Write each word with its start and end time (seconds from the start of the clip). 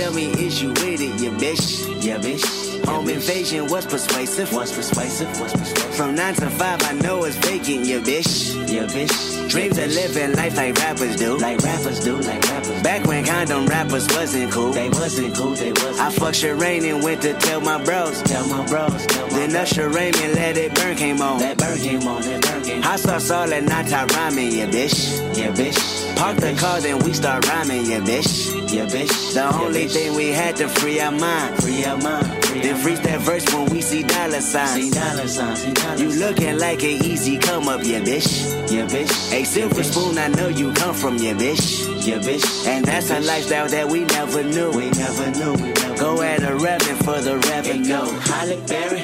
tell 0.00 0.12
me, 0.14 0.26
is 0.46 0.62
you 0.62 0.70
with 0.70 1.00
it, 1.00 1.20
yeah, 1.20 1.30
bitch. 1.42 2.02
Yeah, 2.02 2.18
bitch. 2.18 2.44
Home 2.86 3.06
yeah, 3.06 3.16
invasion 3.16 3.66
was 3.66 3.84
persuasive. 3.84 4.50
Was 4.54 4.72
persuasive, 4.72 5.28
was 5.38 5.52
persuasive. 5.52 5.94
From 5.94 6.14
9 6.14 6.34
to 6.36 6.48
5, 6.48 6.82
I 6.82 6.92
know 7.04 7.24
it's 7.24 7.36
vacant, 7.36 7.84
yeah, 7.84 7.98
bitch. 7.98 8.32
Yeah, 8.72 8.86
bitch. 8.86 9.50
Dreams 9.50 9.76
of 9.76 9.90
living 9.92 10.32
life 10.36 10.56
like 10.56 10.74
rappers 10.76 11.16
do. 11.16 11.36
Like 11.36 11.58
rappers 11.58 12.00
do, 12.02 12.16
like 12.16 12.42
wrappers. 12.48 12.82
Back 12.82 13.06
when 13.06 13.26
condom 13.26 13.66
rappers 13.66 14.06
wasn't 14.16 14.50
cool. 14.52 14.72
They 14.72 14.88
wasn't 14.88 15.34
cool, 15.36 15.54
they 15.54 15.72
wasn't. 15.72 16.00
I 16.00 16.10
fucked 16.10 16.36
Sherane 16.36 16.84
and 16.90 17.02
went 17.02 17.20
to 17.22 17.34
tell 17.34 17.60
my 17.60 17.82
bros. 17.84 18.22
Tell 18.22 18.46
my 18.48 18.64
bros. 18.66 19.04
Tell 19.06 19.26
my 19.26 19.34
then 19.36 19.54
Usher 19.54 19.88
Raymond 19.90 20.34
let 20.34 20.56
it 20.56 20.74
burn 20.74 20.96
came 20.96 21.20
on. 21.20 21.40
That 21.40 21.58
burn 21.58 21.78
came 21.78 22.06
on, 22.08 22.22
that 22.22 22.42
burn 22.42 22.62
came 22.62 22.82
on. 22.82 22.88
I 22.88 22.96
all 22.96 23.48
that 23.48 23.64
not 23.64 24.14
rhyming, 24.16 24.52
yeah, 24.52 24.66
bitch. 24.66 24.96
Yeah, 25.36 25.52
bitch. 25.52 26.16
Park 26.16 26.36
the 26.38 26.54
car, 26.54 26.80
then 26.80 26.98
we 27.00 27.12
start 27.12 27.46
rhyming, 27.48 27.84
yeah, 27.84 28.00
bitch. 28.00 28.49
Yeah, 28.72 28.86
bitch. 28.86 29.34
The 29.34 29.52
only 29.56 29.86
bitch. 29.86 29.94
thing 29.94 30.14
we 30.14 30.28
had 30.28 30.54
to 30.56 30.68
free 30.68 31.00
our 31.00 31.10
mind. 31.10 31.62
Free 31.62 31.84
our 31.84 31.96
mind. 31.98 32.44
Free 32.44 32.60
then 32.60 32.76
freeze 32.76 33.00
that 33.00 33.20
verse 33.20 33.44
when 33.52 33.66
we 33.70 33.80
see 33.80 34.04
dollar 34.04 34.40
signs. 34.40 34.70
See 34.70 34.90
dollar 34.90 35.26
signs. 35.26 35.58
See 35.62 35.72
dollar 35.72 35.96
you 35.96 36.10
looking 36.10 36.56
like 36.58 36.82
an 36.84 37.04
easy 37.04 37.36
come 37.38 37.68
up, 37.68 37.80
yeah, 37.82 38.00
bitch. 38.00 38.30
Yeah, 38.70 38.86
bitch. 38.86 39.32
A 39.32 39.44
silver 39.44 39.74
yeah, 39.74 39.82
spoon, 39.82 40.18
I 40.18 40.28
know 40.28 40.48
you 40.48 40.72
come 40.74 40.94
from, 40.94 41.16
yeah, 41.16 41.34
bitch. 41.34 42.06
Yeah, 42.06 42.18
bitch. 42.18 42.66
And 42.68 42.84
that's 42.84 43.10
yeah, 43.10 43.18
a 43.18 43.20
lifestyle 43.20 43.68
that 43.68 43.88
we 43.88 44.04
never 44.04 44.44
knew. 44.44 44.70
We 44.70 44.90
never 44.90 45.30
knew. 45.32 45.52
We 45.54 45.72
never 45.72 45.96
go 45.96 46.22
at 46.22 46.42
a 46.42 46.54
revenue 46.54 46.96
for 47.02 47.20
the 47.20 47.38
revenue. 47.50 47.88
Go 47.88 48.04
Halle 48.20 48.56
Berry 48.68 49.02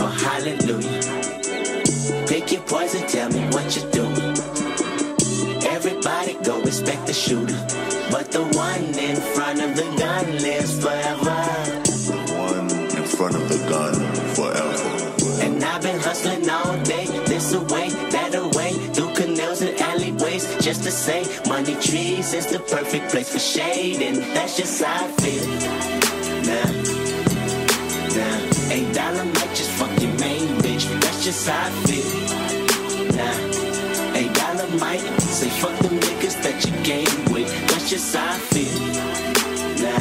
or 0.00 0.08
Hallelujah. 0.08 1.06
Pick 2.26 2.50
your 2.50 2.62
poison, 2.62 3.06
tell 3.06 3.28
me 3.30 3.40
what 3.50 3.76
you're 3.76 3.90
doing. 3.90 4.25
Go 6.46 6.62
respect 6.62 7.08
the 7.08 7.12
shooter. 7.12 7.58
But 8.08 8.30
the 8.30 8.44
one 8.54 8.84
in 8.96 9.16
front 9.34 9.60
of 9.60 9.74
the 9.74 9.82
gun 9.98 10.26
lives 10.38 10.80
forever. 10.80 11.34
The 12.06 12.18
one 12.38 12.70
in 12.96 13.02
front 13.02 13.34
of 13.34 13.48
the 13.48 13.58
gun 13.68 13.94
forever. 14.38 14.96
And 15.44 15.64
I've 15.64 15.82
been 15.82 15.98
hustling 15.98 16.48
all 16.48 16.80
day, 16.84 17.06
this 17.26 17.52
away, 17.52 17.88
that 18.14 18.36
away, 18.36 18.74
through 18.94 19.12
canals 19.14 19.60
and 19.62 19.76
alleyways, 19.80 20.46
just 20.64 20.84
to 20.84 20.92
say, 20.92 21.26
money 21.48 21.74
trees 21.80 22.32
is 22.32 22.46
the 22.46 22.60
perfect 22.60 23.10
place 23.10 23.32
for 23.32 23.40
shade, 23.40 24.00
and 24.00 24.18
that's 24.36 24.56
just 24.56 24.80
how 24.84 25.04
I 25.04 25.08
feel. 25.22 25.46
Nah, 26.46 26.70
nah, 28.14 28.38
a 28.72 28.92
dollar 28.94 29.24
might 29.24 29.54
just 29.56 29.70
fuck 29.72 30.00
your 30.00 30.14
main 30.20 30.46
bitch, 30.62 30.86
that's 31.00 31.24
just 31.24 31.48
how 31.48 31.66
I 31.66 31.70
feel. 31.86 32.35
Just 37.96 38.14
how 38.14 38.28
I 38.28 38.38
feel. 38.52 38.78
Nah, 39.82 40.00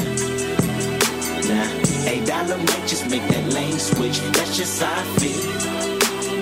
nah, 1.47 2.11
a 2.11 2.25
dollar 2.25 2.57
might 2.57 2.87
just 2.87 3.09
make 3.09 3.25
that 3.29 3.53
lane 3.53 3.79
switch, 3.79 4.19
that's 4.35 4.57
just 4.57 4.83
how 4.83 4.91
I 4.91 5.03
feel. 5.19 5.43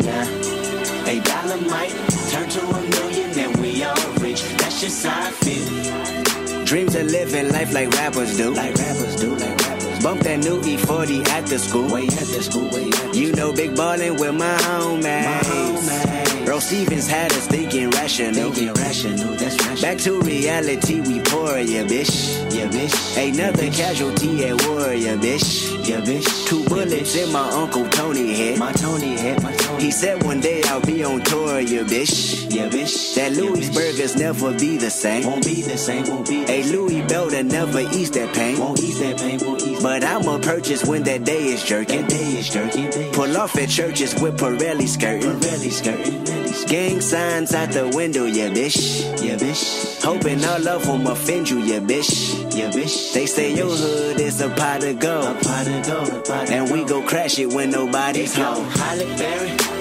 Nah, 0.08 1.13
a 1.13 1.20
dollar 1.30 1.62
might 1.70 1.94
turn 2.32 2.50
to 2.50 2.62
a 2.62 2.82
million 2.96 3.38
and 3.38 3.56
we 3.62 3.84
all 3.84 4.13
rich, 4.13 4.42
that's 4.58 4.82
just 4.82 5.06
how 5.06 5.28
I 5.28 5.32
feel. 5.46 6.66
Dreams 6.66 6.96
of 6.96 7.06
living 7.06 7.52
life 7.52 7.72
like 7.72 7.89
rappers 8.00 8.36
do, 8.36 8.52
like 8.52 8.74
rappers 8.74 9.16
do, 9.22 9.36
like 9.36 9.58
rappers. 9.60 10.04
Bump 10.04 10.22
that 10.22 10.39
new 10.39 10.60
E40 10.60 11.28
at 11.28 11.46
the 11.46 11.60
school, 11.60 11.88
way 11.94 12.08
at 12.08 12.28
the 12.34 12.42
school, 12.42 12.68
way 12.70 12.88
at 12.88 13.13
the 13.13 13.20
You 13.20 13.32
know, 13.34 13.54
big 13.54 13.76
ballin' 13.76 14.16
with 14.16 14.34
my 14.34 14.58
homies. 14.58 15.04
My 15.04 15.39
homies. 15.44 16.03
Earl 16.47 16.60
Stevens 16.60 17.08
had 17.08 17.32
us 17.32 17.47
thinking 17.47 17.89
rational. 17.91 18.51
Thinking 18.51 18.73
rational, 18.73 19.34
that's 19.36 19.58
rational. 19.65 19.82
Back 19.82 19.97
to 19.99 20.19
reality, 20.21 20.99
we 21.01 21.21
pour, 21.21 21.58
yeah, 21.58 21.84
bitch. 21.84 22.53
Yeah, 22.53 22.67
bitch. 22.67 23.17
Another 23.17 23.65
yeah, 23.65 23.71
casualty 23.71 24.45
at 24.45 24.67
war, 24.67 24.93
yeah, 24.93 25.15
bitch. 25.15 25.88
Yeah, 25.88 26.01
bitch. 26.01 26.47
Two 26.47 26.63
bullets 26.65 27.15
yeah, 27.15 27.25
in 27.25 27.32
my 27.32 27.49
Uncle 27.49 27.88
Tony 27.89 28.34
head. 28.34 28.60
My 28.60 28.73
Tony 28.73 29.15
head, 29.17 29.41
my 29.41 29.51
Tony. 29.51 29.62
He 29.84 29.91
said 29.91 30.24
one 30.24 30.39
day 30.39 30.63
I'll 30.67 30.80
be 30.80 31.04
on 31.04 31.19
tour, 31.24 31.60
yeah, 31.60 31.82
bitch. 31.82 32.50
Yeah, 32.56 32.69
bitch. 32.69 33.15
That 33.15 33.34
Louis 33.34 33.67
yeah, 33.67 33.74
burgers 33.74 34.15
never 34.15 34.58
be 34.58 34.78
the 34.78 34.89
same. 34.89 35.26
Won't 35.26 35.43
be 35.43 35.62
the 35.62 35.78
same, 35.78 36.08
won't 36.08 36.26
be. 36.26 36.46
A 36.48 36.63
Louis 36.72 37.02
Belder 37.02 37.43
never 37.46 37.82
ease 37.82 38.10
that 38.12 38.34
pain. 38.34 38.60
Won't 38.60 38.80
ease 38.80 38.98
that 39.00 39.17
pain, 39.17 39.39
won't 39.46 39.62
ease. 39.62 39.84
But 39.84 40.06
I'ma 40.06 40.38
purchase 40.38 40.86
when 40.86 41.04
that 41.04 41.26
day 41.26 41.48
is 41.48 41.65
jerking. 41.65 42.04
That 42.04 42.10
day 42.10 42.38
is 42.39 42.48
jerking. 42.48 43.12
Pull 43.12 43.36
off 43.36 43.58
at 43.58 43.67
churches 43.67 44.15
with 44.22 44.39
Pirelli 44.39 44.88
skirting. 44.88 45.32
Pirelli 45.41 45.72
skirting. 45.72 46.67
Gang 46.67 47.02
signs 47.02 47.54
out 47.54 47.72
the 47.72 47.89
window, 47.89 48.24
yeah, 48.24 48.50
bitch. 48.52 49.04
Yeah, 49.22 49.36
bitch. 49.36 50.02
Hoping 50.02 50.46
all 50.46 50.65
of 50.65 50.86
them 50.86 51.08
offend 51.08 51.50
you, 51.50 51.60
yeah, 51.60 51.80
bitch. 51.80 52.56
Yeah, 52.56 52.72
bitch. 52.72 53.13
They 53.13 53.26
say 53.26 53.54
your 53.54 53.69
hood 53.69 54.22
is 54.22 54.39
a 54.39 54.50
pot 54.50 54.82
of 54.86 54.98
gold. 55.00 55.26
A 55.26 55.34
pot 55.43 55.67
of 55.67 55.86
gold, 55.86 56.08
a 56.08 56.22
pot 56.22 56.43
of 56.43 56.52
And 56.52 56.72
we 56.72 56.86
go 56.86 57.02
crash 57.02 57.38
it 57.38 57.48
when 57.48 57.72
nobody's 57.72 58.34
home. 58.34 58.63
Halle 58.69 59.17
Berry 59.17 59.72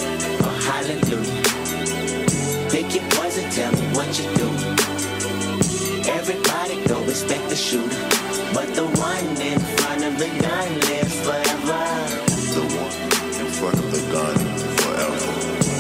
or 0.83 0.87
Hallelujah. 0.87 1.43
Pick 2.71 2.95
your 2.95 3.05
poison, 3.11 3.49
tell 3.51 3.73
me 3.73 3.87
what 3.95 4.09
you 4.19 4.27
do. 4.35 4.49
Everybody 6.11 6.83
go 6.89 7.05
respect 7.05 7.49
the 7.49 7.57
shooter. 7.57 8.03
But 8.55 8.75
the 8.75 8.87
one 8.99 9.27
in 9.41 9.59
front 9.61 10.05
of 10.05 10.19
the 10.19 10.29
gun 10.43 10.69
lives 10.89 11.21
forever. 11.21 11.85
The 12.57 12.65
one 12.83 12.97
in 13.41 13.49
front 13.59 13.79
of 13.79 13.91
the 13.93 14.03
gun 14.11 14.37
forever. 14.83 15.33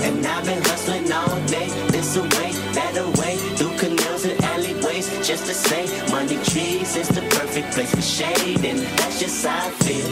and 0.07 0.27
I've 0.27 0.45
been 0.45 0.63
hustling 0.63 1.11
all 1.13 1.41
day, 1.47 1.69
this 1.91 2.17
away, 2.17 2.53
that 2.79 2.97
away, 2.97 3.37
through 3.57 3.77
canals 3.79 4.25
and 4.25 4.41
alleyways, 4.45 5.09
just 5.27 5.47
to 5.47 5.55
say, 5.55 5.87
money 6.11 6.37
trees 6.45 6.95
is 6.97 7.09
the 7.09 7.23
perfect 7.39 7.73
place 7.73 7.91
for 7.95 8.03
shade, 8.03 8.65
and 8.65 8.79
that's 8.99 9.19
just 9.19 9.45
how 9.45 9.67
I 9.67 9.71
feel. 9.85 10.11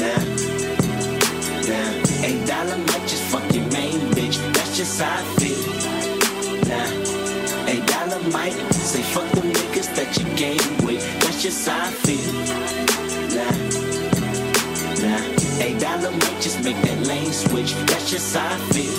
Nah, 0.00 0.22
nah, 1.68 2.26
a 2.28 2.46
dollar 2.46 2.78
might 2.78 3.06
just 3.08 3.24
fuck 3.24 3.54
your 3.54 3.66
main 3.72 3.72
bitch, 3.72 3.72
that's 3.72 3.81
just 4.82 5.00
I 5.00 5.22
feel. 5.38 5.62
Nah, 6.68 6.90
dollar 7.86 8.22
might 8.30 8.56
say 8.74 9.02
fuck 9.02 9.30
them 9.30 9.52
niggas 9.52 9.94
that 9.94 10.10
you 10.18 10.24
game 10.34 10.84
with, 10.84 11.04
that's 11.20 11.40
just 11.40 11.68
how 11.68 11.86
I 11.86 11.90
feel. 12.02 12.32
Nah, 13.36 13.54
nah. 15.02 15.78
Dollar 15.78 16.10
might 16.10 16.40
just 16.42 16.64
make 16.64 16.80
that 16.82 17.06
lane 17.06 17.32
switch. 17.32 17.74
That's 17.86 18.10
just 18.10 18.34
how 18.34 18.44
I 18.44 18.58
feel. 18.72 18.98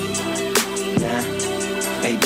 Nah, 1.04 1.24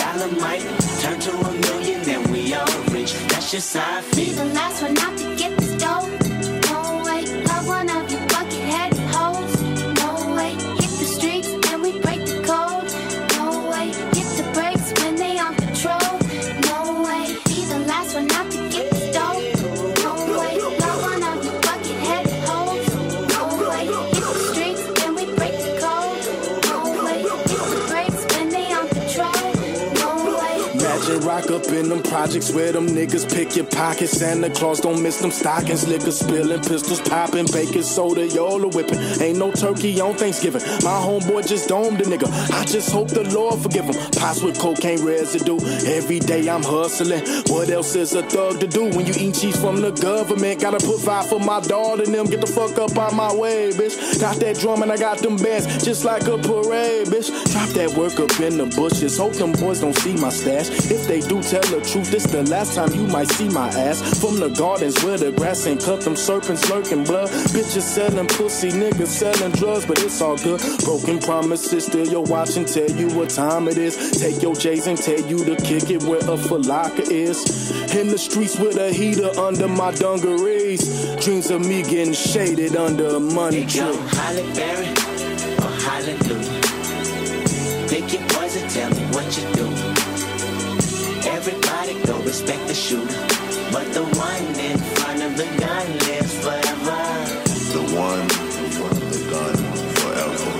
dollar 0.02 0.32
might 0.40 0.62
turn 1.02 1.20
to 1.20 1.32
a 1.32 1.52
million 1.66 2.08
and 2.08 2.28
we 2.32 2.54
all 2.54 2.84
rich. 2.92 3.14
That's 3.30 3.50
just 3.50 3.76
how 3.76 3.98
I 3.98 4.02
feel. 4.02 4.26
Be 4.26 4.34
the 4.34 4.46
last 4.54 4.84
one 4.84 4.98
out 5.00 5.18
to 5.18 5.36
get 5.36 5.58
this 5.58 5.74
dough. 5.82 6.57
Up 31.48 31.66
in 31.68 31.88
them 31.88 32.04
projects 32.04 32.52
where 32.52 32.74
them 32.74 32.88
niggas 32.88 33.34
pick 33.34 33.56
your 33.56 33.66
pockets. 33.66 34.12
Santa 34.12 34.50
Claus 34.50 34.82
don't 34.82 35.02
miss 35.02 35.22
them 35.22 35.32
stockings. 35.32 35.88
Liquor 35.88 36.12
spilling, 36.12 36.62
pistols 36.62 37.00
popping, 37.02 37.46
baking 37.54 37.84
soda, 37.84 38.28
y'all 38.28 38.68
whipping. 38.70 39.00
Ain't 39.22 39.38
no 39.40 39.54
turkey 39.54 40.00
on 40.02 40.16
Thanksgiving. 40.16 40.62
My 40.84 41.00
homeboy 41.00 41.48
just 41.48 41.70
domed 41.70 42.02
a 42.02 42.04
nigga. 42.04 42.28
I 42.52 42.66
just 42.66 42.92
hope 42.92 43.08
the 43.08 43.24
Lord 43.34 43.62
forgive 43.62 43.86
him. 43.86 43.96
Pots 44.12 44.44
with 44.44 44.60
cocaine 44.60 45.04
residue. 45.06 45.58
Every 45.88 46.20
day 46.20 46.50
I'm 46.50 46.64
hustling. 46.64 47.24
What 47.48 47.70
else 47.70 47.96
is 47.96 48.14
a 48.14 48.24
thug 48.24 48.60
to 48.60 48.68
do 48.68 48.84
when 48.84 49.06
you 49.06 49.14
eat 49.18 49.36
cheese 49.36 49.60
from 49.60 49.80
the 49.80 49.92
government? 49.92 50.60
Gotta 50.60 50.86
put 50.86 51.00
five 51.00 51.28
for 51.30 51.40
my 51.40 51.62
daughter 51.62 52.04
and 52.04 52.14
them. 52.14 52.26
Get 52.26 52.42
the 52.42 52.48
fuck 52.48 52.78
up 52.78 52.98
out 52.98 53.14
my 53.14 53.34
way, 53.34 53.72
bitch. 53.72 54.20
Got 54.20 54.36
that 54.42 54.60
drum 54.60 54.84
and 54.84 54.92
I 54.92 54.98
got 54.98 55.20
them 55.20 55.38
bands 55.38 55.86
just 55.86 56.04
like 56.04 56.24
a 56.24 56.38
parade, 56.38 57.08
bitch. 57.08 57.32
Drop 57.54 57.70
that 57.70 57.98
work 57.98 58.20
up 58.20 58.38
in 58.42 58.58
the 58.58 58.66
bushes. 58.76 59.18
Hope 59.18 59.34
them 59.34 59.54
boys 59.54 59.80
don't 59.80 59.96
see 59.96 60.14
my 60.18 60.30
stash. 60.30 60.70
If 60.92 61.08
they 61.08 61.22
do 61.22 61.37
tell 61.42 61.62
the 61.64 61.82
truth, 61.82 62.12
this 62.12 62.26
the 62.26 62.44
last 62.44 62.76
time 62.76 62.94
you 62.94 63.08
might 63.08 63.30
see 63.30 63.50
my 63.50 63.70
ass. 63.70 64.20
From 64.20 64.40
the 64.40 64.50
gardens 64.50 65.04
where 65.04 65.18
the 65.18 65.32
grass 65.32 65.66
ain't 65.68 65.84
cut, 65.84 66.02
them 66.02 66.16
serpents 66.16 66.70
lurking 66.70 67.04
blood. 67.04 67.30
Bitches 67.54 67.82
selling 67.82 68.28
pussy, 68.28 68.70
niggas 68.72 69.08
selling 69.08 69.52
drugs, 69.54 69.86
but 69.86 70.02
it's 70.04 70.22
all 70.22 70.38
good. 70.38 70.62
Broken 70.84 71.20
promises, 71.20 71.86
still 71.86 72.08
your 72.08 72.24
watch 72.24 72.58
and 72.58 72.68
tell 72.68 72.90
you 72.92 73.08
what 73.10 73.30
time 73.30 73.68
it 73.68 73.78
is. 73.78 73.96
Take 74.20 74.42
your 74.42 74.56
J's 74.56 74.88
and 74.88 74.98
tell 74.98 75.20
you 75.22 75.44
to 75.46 75.56
kick 75.58 75.90
it 75.90 76.04
where 76.04 76.20
a 76.20 76.38
Franklin 76.38 77.12
is. 77.12 77.72
In 77.96 78.08
the 78.10 78.18
streets 78.18 78.60
with 78.60 78.78
a 78.78 78.92
heater 78.92 79.30
under 79.40 79.68
my 79.68 79.92
dungarees. 79.92 81.16
Dreams 81.24 81.50
of 81.50 81.62
me 81.62 81.84
getting 81.84 82.14
shaded 82.14 82.76
under 82.76 83.08
a 83.16 83.20
money 83.20 83.66
tree. 83.66 83.82
Halle 83.82 84.54
Berry 84.54 84.90
or 85.64 85.74
Hallelujah. 85.88 86.62
Pick 87.88 88.14
your 88.14 88.22
poison, 88.30 88.68
tell 88.70 88.90
me 88.90 89.06
what 89.14 89.38
you 89.38 89.54
do. 89.54 89.67
Everybody 91.88 92.12
don't 92.12 92.26
respect 92.26 92.68
the 92.68 92.74
shooter. 92.74 93.16
But 93.72 93.94
the 93.94 94.04
one 94.20 94.44
in 94.60 94.78
front 95.00 95.24
of 95.24 95.38
the 95.38 95.46
gun 95.56 95.88
lives 96.04 96.36
forever. 96.44 97.00
The 97.72 97.84
one 97.96 98.28
in 98.60 98.72
front 98.76 99.00
of 99.00 99.08
the 99.08 99.24
gun 99.32 99.56
forever. 99.96 100.52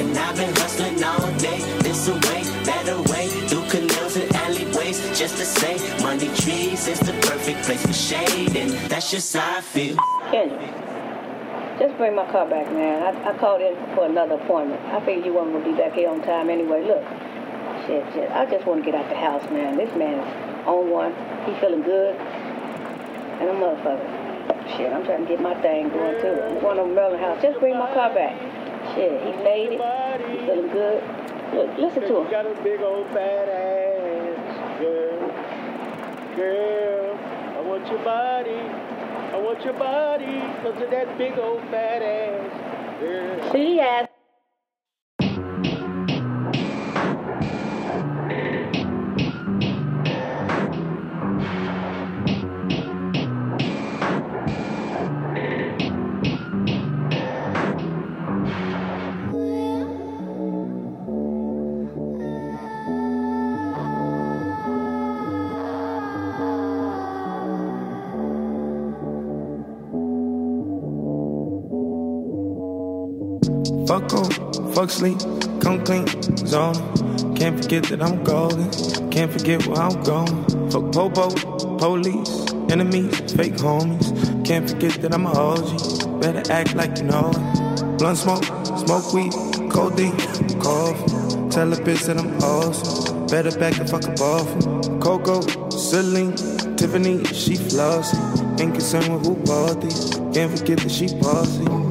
And 0.00 0.16
I've 0.16 0.36
been 0.36 0.54
hustling 0.56 1.04
all 1.04 1.30
day, 1.36 1.60
this 1.80 2.08
away, 2.08 2.44
that 2.64 2.88
away, 2.88 3.28
through 3.48 3.68
canals 3.68 4.16
and 4.16 4.34
alleyways, 4.34 5.02
just 5.18 5.36
to 5.36 5.44
say, 5.44 5.76
money 6.02 6.28
trees 6.36 6.88
is 6.88 7.00
the 7.00 7.12
perfect 7.28 7.62
place 7.64 7.84
for 7.84 7.92
shade, 7.92 8.56
and 8.56 8.70
that's 8.88 9.10
just 9.10 9.36
how 9.36 9.58
I 9.58 9.60
feel. 9.60 9.96
Kendrick, 10.30 11.78
just 11.78 11.94
bring 11.98 12.14
my 12.14 12.24
car 12.32 12.48
back, 12.48 12.72
man. 12.72 13.02
I, 13.02 13.28
I 13.28 13.36
called 13.36 13.60
in 13.60 13.76
for 13.94 14.06
another 14.06 14.36
appointment. 14.36 14.80
I 14.86 15.04
figured 15.04 15.26
you 15.26 15.34
weren't 15.34 15.52
gonna 15.52 15.62
be 15.64 15.76
back 15.76 15.92
here 15.92 16.08
on 16.08 16.22
time 16.22 16.48
anyway. 16.48 16.86
Look, 16.86 17.04
shit, 17.86 18.02
shit. 18.14 18.30
I 18.30 18.46
just 18.46 18.64
want 18.64 18.82
to 18.82 18.90
get 18.90 18.98
out 18.98 19.10
the 19.10 19.16
house, 19.16 19.44
man. 19.50 19.76
This 19.76 19.94
man's 19.94 20.24
on 20.70 20.90
one. 20.90 21.12
He 21.46 21.58
feeling 21.60 21.82
good, 21.82 22.14
and 22.16 23.48
a 23.48 23.54
motherfucker. 23.54 24.20
Shit, 24.76 24.92
I'm 24.92 25.04
trying 25.04 25.22
to 25.22 25.28
get 25.28 25.40
my 25.40 25.54
thing 25.62 25.88
going 25.88 26.20
too. 26.20 26.40
I'm 26.42 26.60
going 26.60 26.76
to 26.76 26.86
Merlin 26.86 27.18
house. 27.18 27.42
Just 27.42 27.58
bring 27.58 27.74
my 27.78 27.92
car 27.92 28.12
back. 28.14 28.38
Shit, 28.94 29.20
he 29.22 29.32
made 29.42 29.72
it. 29.72 30.30
He 30.30 30.46
feeling 30.46 30.70
good. 30.70 31.02
Look, 31.54 31.78
listen 31.78 32.02
to 32.02 32.16
him. 32.20 32.30
Got 32.30 32.46
a 32.46 32.54
big 32.62 32.80
old 32.80 33.06
fat 33.08 33.48
ass, 33.48 34.78
girl. 34.78 35.28
Girl, 36.36 37.18
I 37.56 37.60
want 37.66 37.86
your 37.88 38.02
body. 38.04 38.60
I 39.32 39.36
want 39.36 39.64
your 39.64 39.74
body 39.74 40.40
because 40.56 40.80
of 40.82 40.90
that 40.90 41.18
big 41.18 41.38
old 41.38 41.60
fat 41.70 42.02
ass, 42.02 43.00
girl. 43.00 43.52
See 43.52 43.76
ya. 43.76 44.06
Fuck 74.80 74.90
sleep, 74.90 75.18
come 75.60 75.84
clean, 75.84 76.06
zone. 76.46 76.74
Can't 77.36 77.62
forget 77.62 77.82
that 77.90 78.00
I'm 78.02 78.24
golden, 78.24 78.70
can't 79.10 79.30
forget 79.30 79.66
where 79.66 79.76
I'm 79.76 80.02
going. 80.02 80.70
Fuck 80.70 80.90
popo, 80.92 81.28
police, 81.76 82.50
enemies, 82.70 83.14
fake 83.34 83.56
homies. 83.56 84.08
Can't 84.46 84.70
forget 84.70 84.92
that 85.02 85.12
I'm 85.12 85.26
a 85.26 85.32
OG, 85.32 86.22
better 86.22 86.50
act 86.50 86.74
like 86.74 86.96
you 86.96 87.04
know 87.04 87.30
it. 87.30 87.98
Blunt 87.98 88.16
smoke, 88.16 88.44
smoke 88.86 89.12
weed, 89.12 89.32
codeine, 89.70 90.16
cough. 90.60 90.98
Tell 91.50 91.70
a 91.74 91.76
bitch 91.76 92.06
that 92.06 92.16
I'm 92.16 92.32
awesome, 92.42 93.26
better 93.26 93.52
back 93.58 93.74
the 93.74 93.86
fuck 93.86 94.08
up 94.08 94.20
off. 94.20 94.48
Coco, 95.02 95.42
Celine, 95.68 96.34
Tiffany, 96.76 97.22
she 97.24 97.56
flossy. 97.56 98.16
Ain't 98.62 98.72
concerned 98.72 99.12
with 99.12 99.26
who 99.26 99.34
bought 99.44 99.82
these, 99.82 100.14
can't 100.32 100.58
forget 100.58 100.78
that 100.78 100.90
she 100.90 101.08
bossy. 101.20 101.89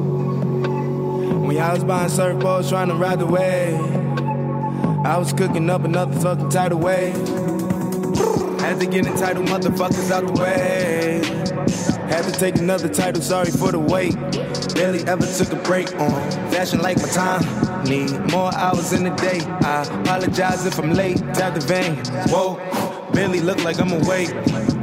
Y'all 1.60 1.74
was 1.74 1.84
buying 1.84 2.08
surfboards 2.08 2.70
trying 2.70 2.88
to 2.88 2.94
ride 2.94 3.18
the 3.18 3.26
wave, 3.26 3.78
I 5.04 5.18
was 5.18 5.30
cooking 5.34 5.68
up 5.68 5.84
another 5.84 6.18
fucking 6.18 6.48
tidal 6.48 6.78
wave. 6.78 7.14
Had 8.60 8.80
to 8.80 8.86
get 8.86 9.04
entitled 9.04 9.46
motherfuckers 9.46 10.10
out 10.10 10.26
the 10.26 10.40
way. 10.40 11.20
Had 12.08 12.24
to 12.24 12.32
take 12.32 12.56
another 12.56 12.88
title, 12.88 13.20
sorry 13.20 13.50
for 13.50 13.72
the 13.72 13.78
wait. 13.78 14.14
Barely 14.74 15.06
ever 15.06 15.26
took 15.26 15.52
a 15.52 15.56
break 15.56 15.92
on 16.00 16.30
fashion 16.50 16.80
like 16.80 16.96
my 16.96 17.08
time. 17.08 17.84
Need 17.84 18.32
more 18.32 18.54
hours 18.54 18.94
in 18.94 19.04
the 19.04 19.10
day. 19.10 19.40
I 19.60 19.82
apologize 20.00 20.64
if 20.64 20.78
I'm 20.78 20.94
late. 20.94 21.18
Tap 21.34 21.52
the 21.52 21.60
vein. 21.60 21.96
Whoa, 22.30 22.56
barely 23.12 23.40
look 23.40 23.62
like 23.64 23.78
I'm 23.78 23.92
awake. 23.92 24.30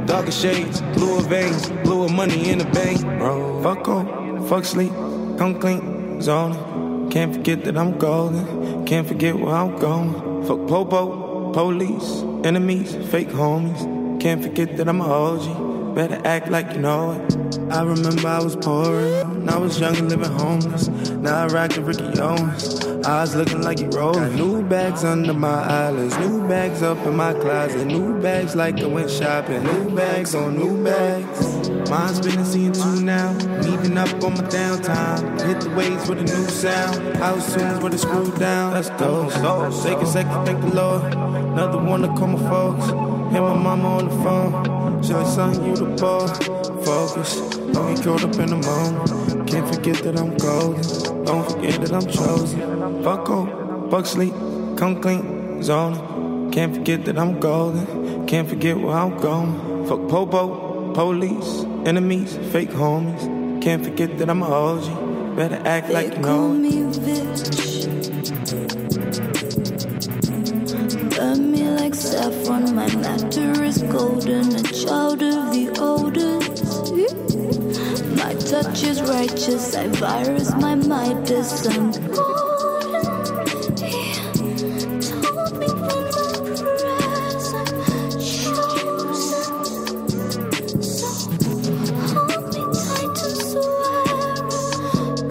Darker 0.06 0.30
shades, 0.30 0.80
bluer 0.94 1.22
veins, 1.22 1.70
bluer 1.82 2.08
money 2.08 2.50
in 2.50 2.58
the 2.58 2.66
bank. 2.66 3.02
Bro, 3.02 3.64
fuck 3.64 3.88
on, 3.88 4.46
fuck 4.46 4.64
sleep, 4.64 4.92
come 5.38 5.58
clean, 5.58 6.22
zone. 6.22 6.67
Can't 7.10 7.34
forget 7.34 7.64
that 7.64 7.76
I'm 7.78 7.96
golden. 7.98 8.84
Can't 8.84 9.08
forget 9.08 9.34
where 9.34 9.54
I'm 9.54 9.76
going. 9.78 10.12
Fuck 10.44 10.68
popo, 10.68 11.52
police, 11.52 12.22
enemies, 12.44 12.94
fake 13.10 13.28
homies. 13.28 14.20
Can't 14.20 14.42
forget 14.42 14.76
that 14.76 14.88
I'm 14.88 15.00
a 15.00 15.04
OG. 15.04 15.94
Better 15.94 16.20
act 16.24 16.50
like 16.50 16.72
you 16.74 16.80
know 16.80 17.12
it. 17.12 17.58
I 17.70 17.82
remember 17.82 18.28
I 18.28 18.42
was 18.42 18.56
poor, 18.56 19.24
and 19.48 19.56
I 19.56 19.58
was 19.58 19.80
young 19.80 19.96
and 19.96 20.10
living 20.10 20.30
homeless. 20.30 20.88
Now 21.10 21.44
I 21.44 21.46
rock 21.46 21.70
the 21.72 21.82
Rick 21.82 22.00
Owens. 22.18 22.84
Eyes 23.06 23.34
looking 23.34 23.62
like 23.62 23.80
you 23.80 23.88
rolling. 23.88 24.36
New 24.36 24.62
bags 24.62 25.04
under 25.04 25.32
my 25.32 25.62
eyelids, 25.62 26.18
new 26.18 26.46
bags 26.46 26.82
up 26.82 26.98
in 27.06 27.16
my 27.16 27.32
closet, 27.32 27.86
new 27.86 28.20
bags 28.20 28.54
like 28.54 28.78
I 28.80 28.86
went 28.86 29.10
shopping, 29.10 29.62
new 29.62 29.94
bags 29.94 30.34
on 30.34 30.56
new 30.58 30.82
bags. 30.84 31.70
Mine's 31.88 32.20
been 32.20 32.44
seeing 32.44 32.72
two 32.72 33.00
now, 33.00 33.32
meeting 33.64 33.96
up 33.96 34.12
on 34.22 34.34
my 34.34 34.42
downtime. 34.50 35.40
Hit 35.46 35.60
the 35.62 35.70
waves 35.70 36.08
with 36.08 36.18
a 36.18 36.24
new 36.24 36.48
sound, 36.48 37.16
house 37.16 37.54
tunes 37.54 37.82
with 37.82 37.94
a 37.94 37.98
screw 37.98 38.30
down. 38.36 38.74
Let's 38.74 38.90
go, 38.90 39.30
go. 39.40 39.70
Take 39.82 39.98
a 39.98 40.06
second, 40.06 40.44
thank 40.44 40.60
the 40.60 40.74
Lord. 40.74 41.14
Another 41.14 41.78
one 41.78 42.02
to 42.02 42.08
call 42.08 42.26
my 42.26 42.50
folks. 42.50 42.86
Hit 43.32 43.40
my 43.40 43.56
mama 43.56 43.88
on 43.88 44.08
the 44.08 44.16
phone. 44.22 45.00
Like, 45.00 45.26
son, 45.26 45.64
you 45.64 45.76
the 45.76 45.86
ball. 45.96 46.67
Focus, 46.88 47.40
don't 47.74 47.94
get 47.94 48.02
caught 48.02 48.24
up 48.24 48.38
in 48.38 48.48
the 48.48 48.56
moment. 48.56 49.46
Can't 49.46 49.74
forget 49.74 49.96
that 50.04 50.18
I'm 50.18 50.34
golden. 50.38 51.24
Don't 51.26 51.44
forget 51.52 51.78
that 51.82 51.92
I'm 51.92 52.06
chosen. 52.06 53.02
Fuck 53.04 53.28
on, 53.28 53.90
fuck 53.90 54.06
sleep, 54.06 54.32
come 54.78 54.98
clean, 55.02 55.62
zone. 55.62 56.50
Can't 56.50 56.74
forget 56.74 57.04
that 57.04 57.18
I'm 57.18 57.38
golden. 57.40 58.26
Can't 58.26 58.48
forget 58.48 58.78
where 58.78 58.96
I'm 58.96 59.18
going. 59.18 59.86
Fuck 59.86 60.08
popo, 60.08 60.94
police, 60.94 61.64
enemies, 61.84 62.38
fake 62.52 62.70
homies. 62.70 63.60
Can't 63.60 63.84
forget 63.84 64.16
that 64.16 64.30
I'm 64.30 64.42
a 64.42 64.46
OG. 64.46 65.36
Better 65.36 65.60
act 65.66 65.90
like 65.90 66.14
you 66.14 66.20
know 66.20 66.48
me 66.48 66.72
bitch. 67.04 67.84
Burn 71.14 71.52
me 71.52 71.68
like 71.68 71.94
saffron, 71.94 72.74
my 72.74 72.86
nectar 72.86 73.62
is 73.62 73.82
golden, 73.82 74.56
a 74.56 74.62
child 74.62 75.22
of 75.22 75.52
the 75.52 75.68
oldest. 75.78 76.37
Touch 78.48 78.82
is 78.82 79.02
righteous, 79.02 79.76
I 79.76 79.88
virus 79.88 80.54
my 80.54 80.72
and 80.72 81.26
swear. 81.26 81.92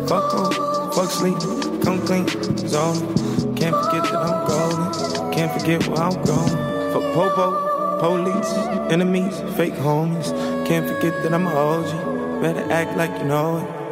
Fuck 0.08 0.34
on, 0.36 0.52
fuck 0.92 1.10
sleep, 1.10 1.40
come 1.82 2.00
clean, 2.06 2.28
zone. 2.68 2.98
Can't 3.56 3.76
forget 3.84 4.04
that 4.04 4.22
I'm 4.22 4.48
golden. 4.48 5.34
Can't 5.34 5.52
forget 5.60 5.88
where 5.88 6.02
I'm 6.04 6.24
going. 6.24 6.94
Fuck 6.94 7.14
popo, 7.16 8.00
police, 8.00 8.52
enemies, 8.92 9.40
fake 9.58 9.74
homies. 9.74 10.30
Can't 10.68 10.88
forget 10.88 11.24
that 11.24 11.34
I'm 11.34 11.48
a 11.48 11.50
OG. 11.50 12.17
Better 12.42 12.72
act 12.72 12.96
like 12.96 13.18
you 13.18 13.26
know 13.26 13.58
it. 13.58 13.87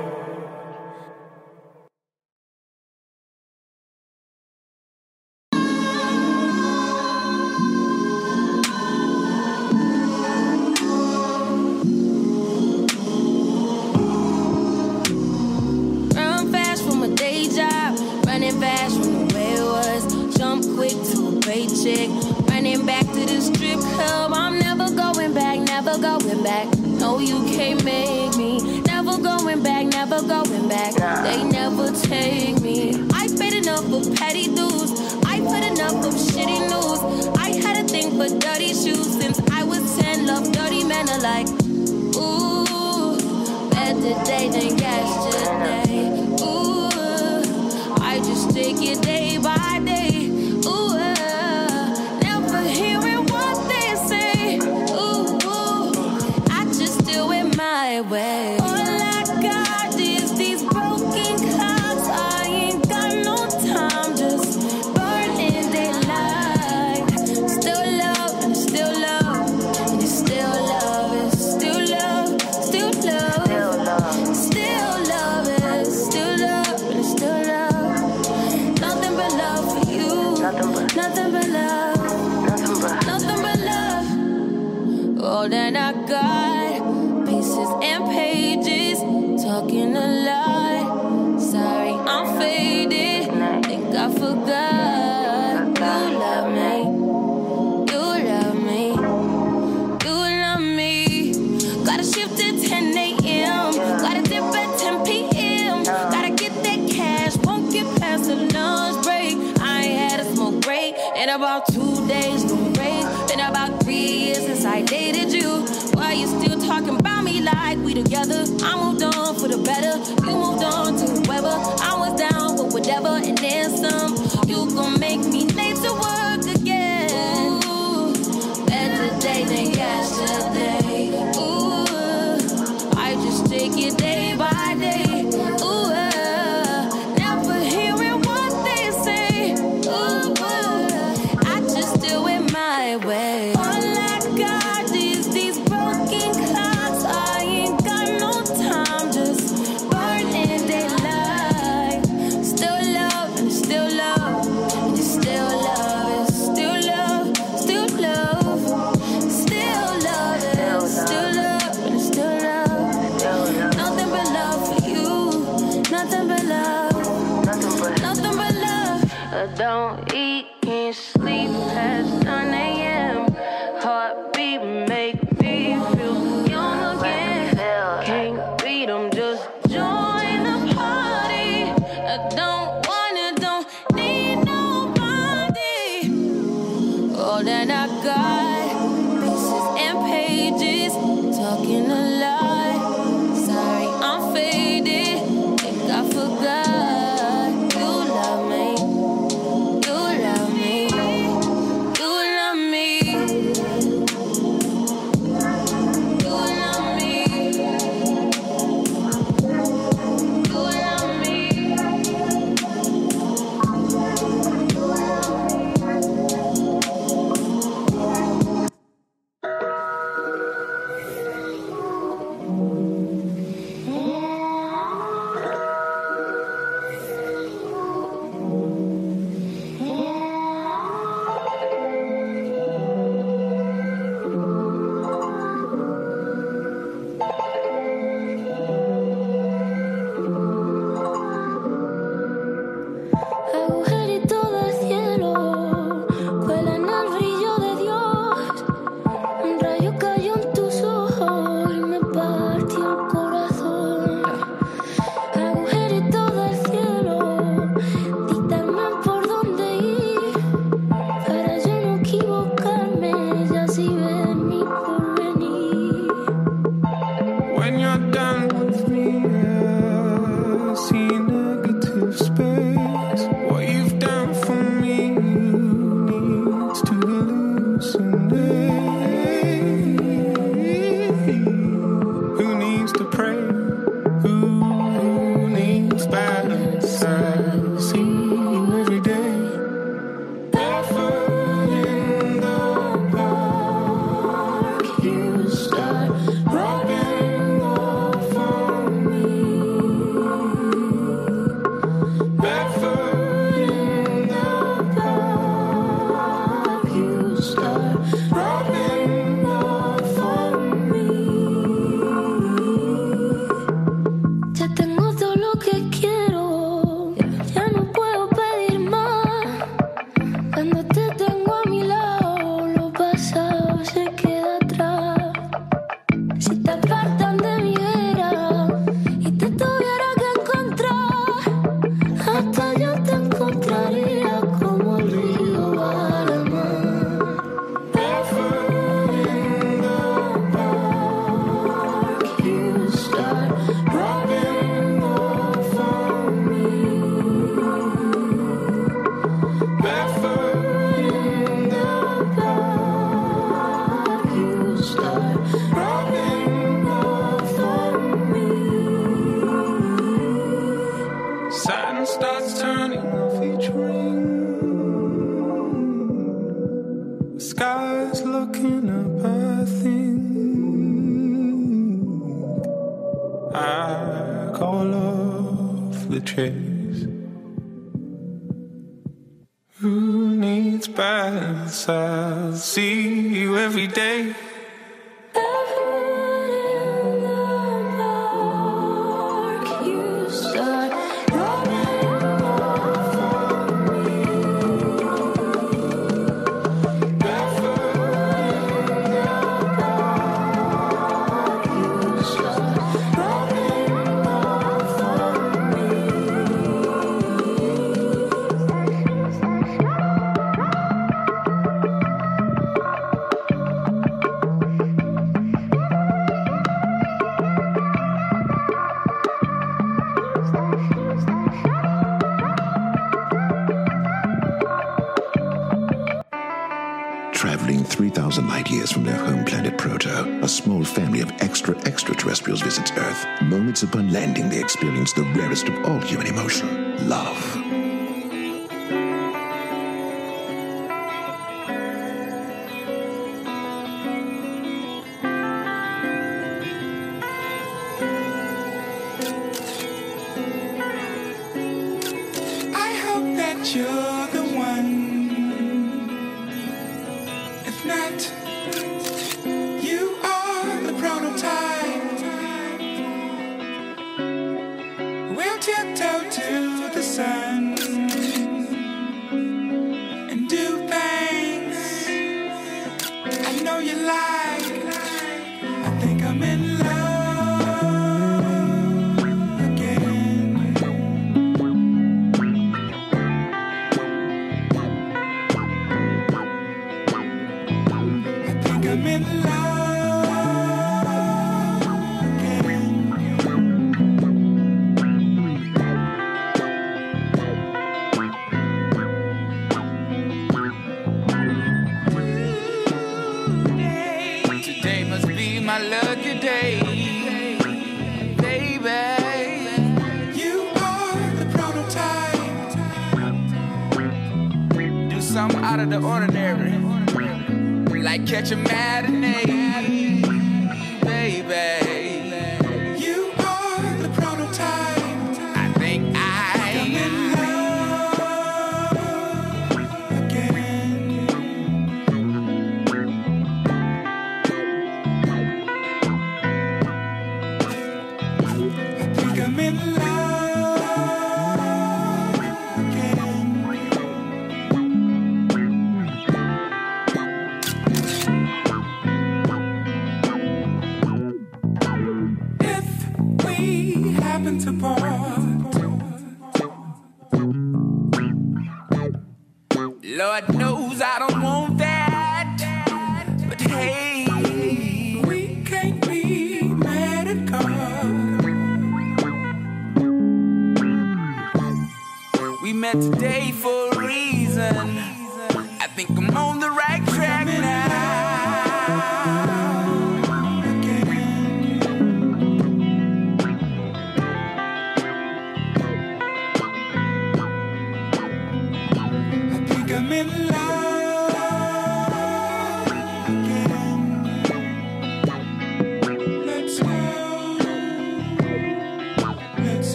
Proto, 429.86 430.44
a 430.44 430.48
small 430.48 430.84
family 430.84 431.22
of 431.22 431.32
extra 431.44 431.78
extraterrestrials 431.86 432.64
visits 432.64 432.92
Earth. 432.98 433.24
Moments 433.44 433.84
upon 433.84 434.12
landing, 434.12 434.50
they 434.50 434.60
experience 434.60 435.14
the 435.14 435.22
rarest 435.38 435.68
of 435.68 435.86
all 435.86 436.00
human 436.00 436.26
emotion 436.26 437.08
love. 437.08 437.65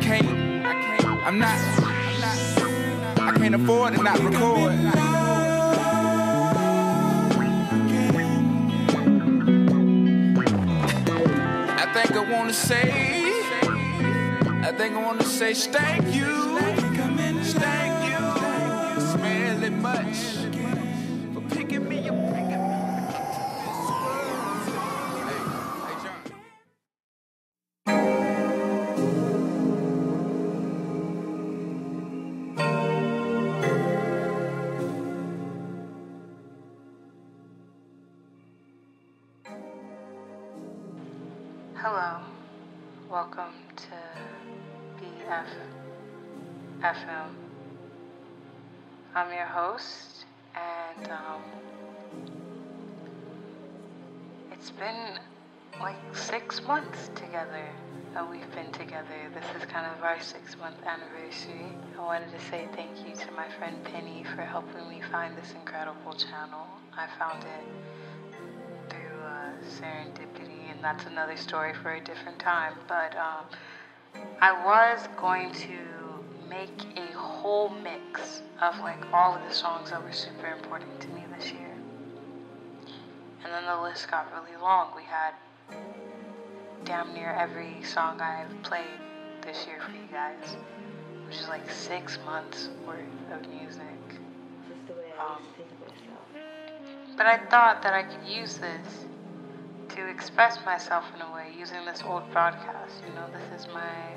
can't, 0.00 0.26
I 0.66 0.72
can't, 0.72 1.26
I'm 1.26 1.38
not, 1.38 1.58
I 3.20 3.32
can't 3.36 3.54
afford 3.54 3.94
to 3.94 4.02
not 4.02 4.18
record. 4.20 4.72
I 11.78 11.92
think 11.92 12.16
I 12.16 12.30
wanna 12.32 12.52
say, 12.52 13.22
I 14.62 14.72
think 14.76 14.94
I 14.94 15.02
wanna 15.04 15.24
say, 15.24 15.54
thank 15.54 16.14
you, 16.14 16.58
thank 16.58 16.80
you, 18.08 19.00
smelly 19.00 19.70
much. 19.70 20.29
host, 49.80 50.26
and 50.54 51.08
um, 51.10 51.40
it's 54.52 54.70
been 54.70 55.18
like 55.80 55.96
six 56.12 56.62
months 56.66 57.10
together 57.14 57.64
that 58.14 58.28
we've 58.30 58.50
been 58.54 58.70
together. 58.72 59.30
This 59.34 59.44
is 59.56 59.66
kind 59.68 59.86
of 59.86 60.02
our 60.02 60.20
six 60.20 60.56
month 60.58 60.76
anniversary. 60.84 61.72
I 61.98 62.02
wanted 62.02 62.30
to 62.32 62.40
say 62.50 62.68
thank 62.74 62.90
you 63.06 63.14
to 63.14 63.32
my 63.32 63.48
friend 63.58 63.76
Penny 63.84 64.24
for 64.34 64.42
helping 64.42 64.88
me 64.88 65.00
find 65.10 65.36
this 65.36 65.52
incredible 65.52 66.12
channel. 66.12 66.66
I 66.96 67.06
found 67.18 67.42
it 67.44 68.90
through 68.90 69.22
uh, 69.24 69.52
serendipity, 69.80 70.70
and 70.70 70.82
that's 70.82 71.06
another 71.06 71.36
story 71.36 71.72
for 71.82 71.94
a 71.94 72.00
different 72.00 72.38
time. 72.38 72.74
But 72.88 73.16
um, 73.16 73.46
I 74.40 74.52
was 74.64 75.08
going 75.16 75.52
to 75.52 75.99
make 76.50 76.84
a 76.96 77.16
whole 77.16 77.68
mix 77.68 78.42
of 78.60 78.76
like 78.80 79.00
all 79.14 79.36
of 79.36 79.48
the 79.48 79.54
songs 79.54 79.90
that 79.90 80.02
were 80.02 80.12
super 80.12 80.48
important 80.48 81.00
to 81.00 81.08
me 81.10 81.22
this 81.38 81.52
year. 81.52 81.72
And 83.44 83.52
then 83.52 83.64
the 83.66 83.80
list 83.80 84.10
got 84.10 84.26
really 84.34 84.60
long. 84.60 84.88
We 84.96 85.04
had 85.04 85.32
damn 86.84 87.14
near 87.14 87.30
every 87.30 87.82
song 87.84 88.20
I've 88.20 88.62
played 88.64 88.98
this 89.42 89.64
year 89.66 89.80
for 89.80 89.92
you 89.92 90.08
guys, 90.10 90.56
which 91.24 91.36
is 91.36 91.46
like 91.48 91.70
six 91.70 92.18
months 92.26 92.68
worth 92.84 92.98
of 93.32 93.48
music. 93.48 93.84
Um, 95.20 95.42
but 97.16 97.26
I 97.26 97.38
thought 97.48 97.80
that 97.82 97.94
I 97.94 98.02
could 98.02 98.28
use 98.28 98.58
this 98.58 99.06
to 99.90 100.08
express 100.08 100.58
myself 100.66 101.04
in 101.14 101.20
a 101.20 101.32
way 101.32 101.52
using 101.56 101.84
this 101.84 102.02
old 102.04 102.24
broadcast. 102.32 103.02
You 103.06 103.14
know, 103.14 103.26
this 103.32 103.60
is 103.60 103.68
my 103.72 104.14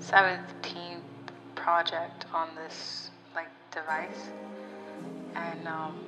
17th 0.00 1.00
project 1.66 2.26
on 2.32 2.46
this 2.54 3.10
like 3.34 3.50
device, 3.74 4.30
and 5.34 5.66
um, 5.66 5.98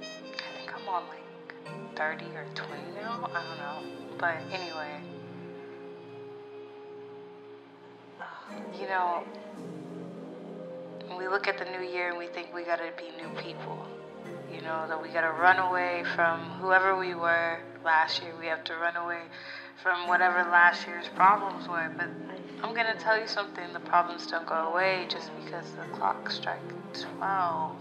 I 0.00 0.56
think 0.56 0.72
I'm 0.72 0.88
on 0.88 1.02
like 1.08 1.96
30 1.96 2.26
or 2.36 2.44
20 2.54 2.82
now. 2.94 3.28
I 3.34 3.42
don't 3.42 3.58
know, 3.58 3.82
but 4.16 4.36
anyway, 4.52 5.00
you 8.80 8.86
know, 8.86 9.24
we 11.18 11.26
look 11.26 11.48
at 11.48 11.58
the 11.58 11.64
new 11.64 11.84
year 11.84 12.10
and 12.10 12.16
we 12.16 12.28
think 12.28 12.54
we 12.54 12.62
gotta 12.62 12.92
be 12.96 13.10
new 13.20 13.40
people. 13.42 13.84
You 14.54 14.62
know, 14.62 14.86
that 14.86 15.02
we 15.02 15.08
gotta 15.08 15.32
run 15.32 15.58
away 15.58 16.04
from 16.14 16.38
whoever 16.60 16.96
we 16.96 17.16
were 17.16 17.58
last 17.84 18.22
year. 18.22 18.34
We 18.38 18.46
have 18.46 18.62
to 18.64 18.76
run 18.76 18.94
away 18.94 19.22
from 19.82 20.06
whatever 20.06 20.48
last 20.48 20.86
year's 20.86 21.08
problems 21.08 21.66
were. 21.66 21.90
But 21.96 22.10
I'm 22.62 22.74
gonna 22.74 22.94
tell 22.98 23.18
you 23.18 23.26
something 23.26 23.64
the 23.72 23.80
problems 23.80 24.26
don't 24.26 24.46
go 24.46 24.68
away 24.70 25.06
just 25.08 25.30
because 25.42 25.70
the 25.72 25.96
clock 25.96 26.30
strikes 26.30 27.06
12. 27.18 27.76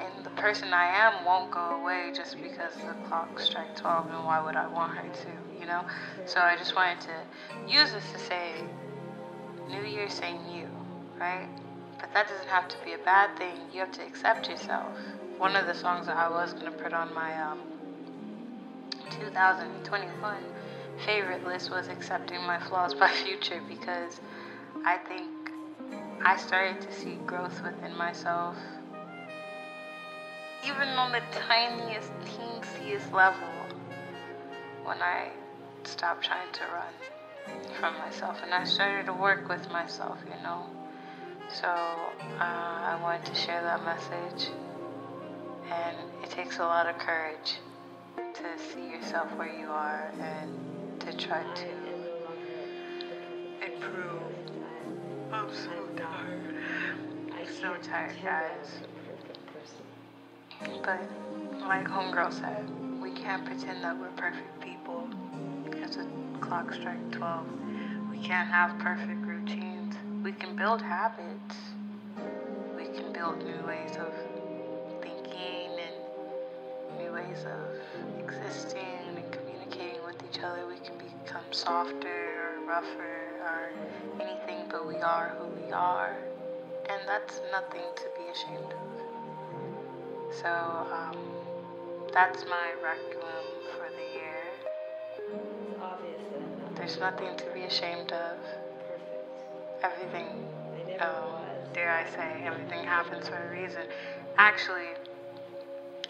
And 0.00 0.24
the 0.24 0.30
person 0.30 0.72
I 0.72 0.84
am 0.84 1.24
won't 1.24 1.50
go 1.50 1.80
away 1.80 2.12
just 2.14 2.36
because 2.40 2.74
the 2.76 2.94
clock 3.08 3.40
strikes 3.40 3.80
12. 3.80 4.10
And 4.10 4.24
why 4.24 4.40
would 4.44 4.54
I 4.54 4.68
want 4.68 4.96
her 4.96 5.02
to, 5.02 5.60
you 5.60 5.66
know? 5.66 5.84
So 6.24 6.40
I 6.40 6.56
just 6.56 6.76
wanted 6.76 7.00
to 7.02 7.72
use 7.72 7.92
this 7.92 8.04
to 8.12 8.18
say, 8.18 8.62
New 9.68 9.82
Year, 9.82 10.08
same 10.08 10.38
you, 10.52 10.68
right? 11.18 11.48
But 11.98 12.12
that 12.14 12.28
doesn't 12.28 12.48
have 12.48 12.68
to 12.68 12.76
be 12.84 12.92
a 12.92 12.98
bad 12.98 13.36
thing. 13.36 13.56
You 13.72 13.80
have 13.80 13.92
to 13.92 14.02
accept 14.02 14.48
yourself. 14.48 14.96
One 15.38 15.56
of 15.56 15.66
the 15.66 15.74
songs 15.74 16.06
that 16.06 16.16
I 16.16 16.28
was 16.28 16.52
gonna 16.52 16.70
put 16.70 16.92
on 16.92 17.12
my 17.12 17.34
um, 17.42 17.58
2021 19.10 20.36
favorite 21.06 21.44
list 21.44 21.70
was 21.70 21.88
Accepting 21.88 22.42
My 22.42 22.58
Flaws 22.58 22.94
by 22.94 23.08
Future 23.24 23.60
because 23.68 24.20
I 24.84 24.98
think 24.98 25.30
I 26.24 26.36
started 26.36 26.80
to 26.82 26.92
see 26.92 27.18
growth 27.26 27.62
within 27.62 27.96
myself. 27.96 28.56
Even 30.64 30.88
on 30.88 31.12
the 31.12 31.20
tiniest, 31.32 32.10
teensiest 32.24 33.12
level, 33.12 33.48
when 34.84 35.02
I 35.02 35.28
stopped 35.84 36.24
trying 36.24 36.50
to 36.52 36.62
run 36.72 37.64
from 37.78 37.94
myself 37.98 38.40
and 38.42 38.54
I 38.54 38.64
started 38.64 39.06
to 39.06 39.12
work 39.12 39.48
with 39.48 39.70
myself, 39.70 40.18
you 40.24 40.42
know. 40.42 40.64
So 41.52 41.68
uh, 41.68 42.40
I 42.40 42.98
wanted 43.02 43.26
to 43.26 43.34
share 43.34 43.62
that 43.62 43.84
message, 43.84 44.50
and 45.70 45.96
it 46.22 46.30
takes 46.30 46.58
a 46.58 46.62
lot 46.62 46.88
of 46.88 46.98
courage 46.98 47.58
to 48.16 48.72
see 48.72 48.88
yourself 48.88 49.28
where 49.36 49.52
you 49.52 49.66
are 49.66 50.10
and 50.20 50.50
to 51.00 51.16
try 51.16 51.42
to 51.54 51.68
improve. 53.64 54.22
I'm 55.32 55.52
so 55.52 55.70
tired. 55.96 56.54
I'm 57.32 57.46
so 57.60 57.74
tired, 57.82 58.16
guys. 58.22 58.80
But 60.82 61.02
like 61.60 61.86
Homegirl 61.88 62.32
said, 62.32 62.68
we 63.00 63.10
can't 63.10 63.44
pretend 63.44 63.82
that 63.82 63.98
we're 63.98 64.08
perfect 64.10 64.60
people 64.60 65.08
because 65.68 65.96
the 65.96 66.06
clock 66.40 66.72
strikes 66.72 67.00
12. 67.12 67.46
We 68.10 68.18
can't 68.18 68.48
have 68.48 68.78
perfect 68.78 69.20
routines. 69.26 69.94
We 70.22 70.32
can 70.32 70.56
build 70.56 70.80
habits. 70.80 71.56
We 72.76 72.84
can 72.86 73.12
build 73.12 73.44
new 73.44 73.66
ways 73.66 73.96
of 73.96 74.12
thinking 75.02 75.70
and 75.80 76.98
new 76.98 77.12
ways 77.12 77.44
of 77.44 78.24
existing 78.24 78.98
and 79.16 79.32
communicating 79.32 80.04
with 80.04 80.16
each 80.30 80.40
other. 80.42 80.73
We 81.54 81.60
can 81.60 81.66
become 81.66 81.94
softer 82.02 82.32
or 82.42 82.66
rougher 82.66 83.20
or 83.40 83.70
anything, 84.20 84.66
but 84.70 84.88
we 84.88 84.96
are 84.96 85.36
who 85.38 85.46
we 85.64 85.70
are. 85.72 86.16
And 86.90 87.00
that's 87.06 87.40
nothing 87.52 87.86
to 87.96 88.04
be 88.16 88.28
ashamed 88.30 88.72
of. 88.72 90.34
So, 90.34 90.48
um, 90.48 91.16
that's 92.12 92.44
my 92.46 92.72
requiem 92.82 93.44
for 93.76 93.88
the 93.90 94.18
year. 94.18 94.42
There's 96.76 96.98
nothing 96.98 97.36
to 97.36 97.44
be 97.54 97.62
ashamed 97.62 98.12
of. 98.12 98.38
Everything, 99.82 100.26
um, 101.00 101.44
dare 101.72 101.92
I 101.92 102.04
say, 102.10 102.42
everything 102.44 102.84
happens 102.84 103.28
for 103.28 103.36
a 103.36 103.50
reason. 103.62 103.82
Actually, 104.38 104.88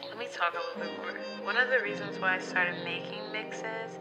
let 0.09 0.19
me 0.19 0.27
talk 0.33 0.55
a 0.55 0.79
little 0.79 0.91
bit 0.91 0.99
more. 0.99 1.45
One 1.45 1.57
of 1.57 1.69
the 1.69 1.81
reasons 1.85 2.19
why 2.19 2.37
I 2.37 2.39
started 2.39 2.77
making 2.85 3.21
mixes 3.33 3.99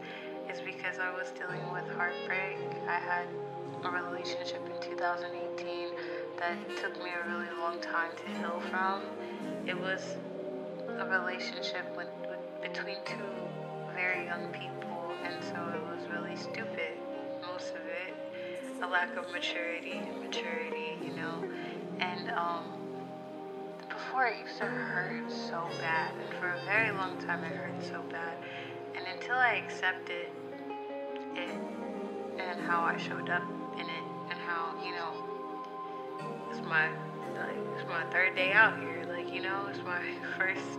is 0.54 0.60
because 0.60 0.98
I 1.00 1.10
was 1.12 1.30
dealing 1.30 1.72
with 1.72 1.88
heartbreak. 1.96 2.58
I 2.86 2.94
had 2.94 3.26
a 3.82 3.90
relationship 3.90 4.60
in 4.66 4.88
2018 4.88 5.88
that 6.38 6.56
took 6.76 6.96
me 7.02 7.10
a 7.10 7.28
really 7.28 7.50
long 7.58 7.80
time 7.80 8.10
to 8.16 8.38
heal 8.38 8.62
from. 8.70 9.02
It 9.66 9.78
was 9.78 10.16
a 10.88 11.06
relationship 11.06 11.84
with, 11.96 12.06
with 12.28 12.38
between 12.62 12.98
two 13.04 13.16
very 13.96 14.26
young 14.26 14.46
people, 14.52 15.12
and 15.24 15.42
so 15.42 15.56
it 15.74 15.82
was 15.90 16.06
really 16.12 16.36
stupid. 16.36 16.94
Most 17.42 17.70
of 17.70 17.82
it, 18.06 18.14
a 18.80 18.86
lack 18.86 19.16
of 19.16 19.28
maturity, 19.32 20.00
maturity, 20.22 20.98
you 21.04 21.14
know, 21.14 21.44
and 21.98 22.30
um, 22.30 22.64
before 23.88 24.26
it 24.26 24.36
used 24.38 24.58
to 24.58 24.66
hurt 24.66 25.28
so 25.32 25.66
bad, 25.80 26.12
and 26.14 26.38
for 26.38 26.50
a 26.50 26.64
very 26.64 26.92
long 26.92 27.18
time 27.18 27.42
it 27.42 27.56
hurt 27.56 27.82
so 27.82 28.00
bad, 28.08 28.36
and 28.94 29.04
until 29.12 29.34
I 29.34 29.54
accepted 29.54 30.28
it 31.36 31.60
and 32.38 32.60
how 32.60 32.82
I 32.82 32.96
showed 32.96 33.30
up 33.30 33.42
in 33.74 33.86
it, 33.88 34.04
and 34.30 34.38
how 34.46 34.74
you 34.84 34.92
know 34.92 35.12
it's 36.50 36.60
my 36.66 36.88
like 37.36 37.56
it's 37.76 37.88
my 37.88 38.04
third 38.10 38.34
day 38.34 38.52
out 38.52 38.78
here, 38.78 39.04
like 39.08 39.32
you 39.32 39.42
know 39.42 39.66
it's 39.68 39.82
my 39.84 40.02
first 40.38 40.78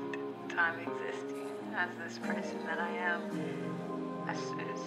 time 0.50 0.80
existing 0.80 1.48
as 1.76 1.90
this 2.04 2.20
person 2.20 2.60
that 2.66 2.80
I 2.80 2.92
am. 2.92 3.22
I 4.28 4.34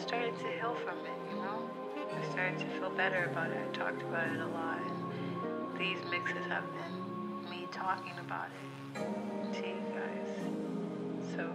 started 0.03 0.37
to 0.39 0.47
heal 0.59 0.75
from 0.85 0.99
it, 0.99 1.19
you 1.31 1.37
know. 1.37 1.69
I 1.97 2.33
started 2.33 2.59
to 2.59 2.67
feel 2.79 2.91
better 2.91 3.25
about 3.31 3.51
it. 3.51 3.59
I 3.59 3.77
talked 3.77 4.03
about 4.03 4.27
it 4.27 4.41
a 4.41 4.47
lot, 4.47 4.81
and 4.81 5.79
these 5.79 5.99
mixes 6.11 6.45
have 6.49 6.65
been 6.73 7.51
me 7.51 7.67
talking 7.71 8.15
about 8.21 8.49
it 8.51 8.69
to 9.55 9.67
you 9.67 9.83
guys. 9.95 11.35
So 11.37 11.51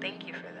thank 0.00 0.26
you 0.26 0.32
for 0.34 0.46
that. 0.54 0.55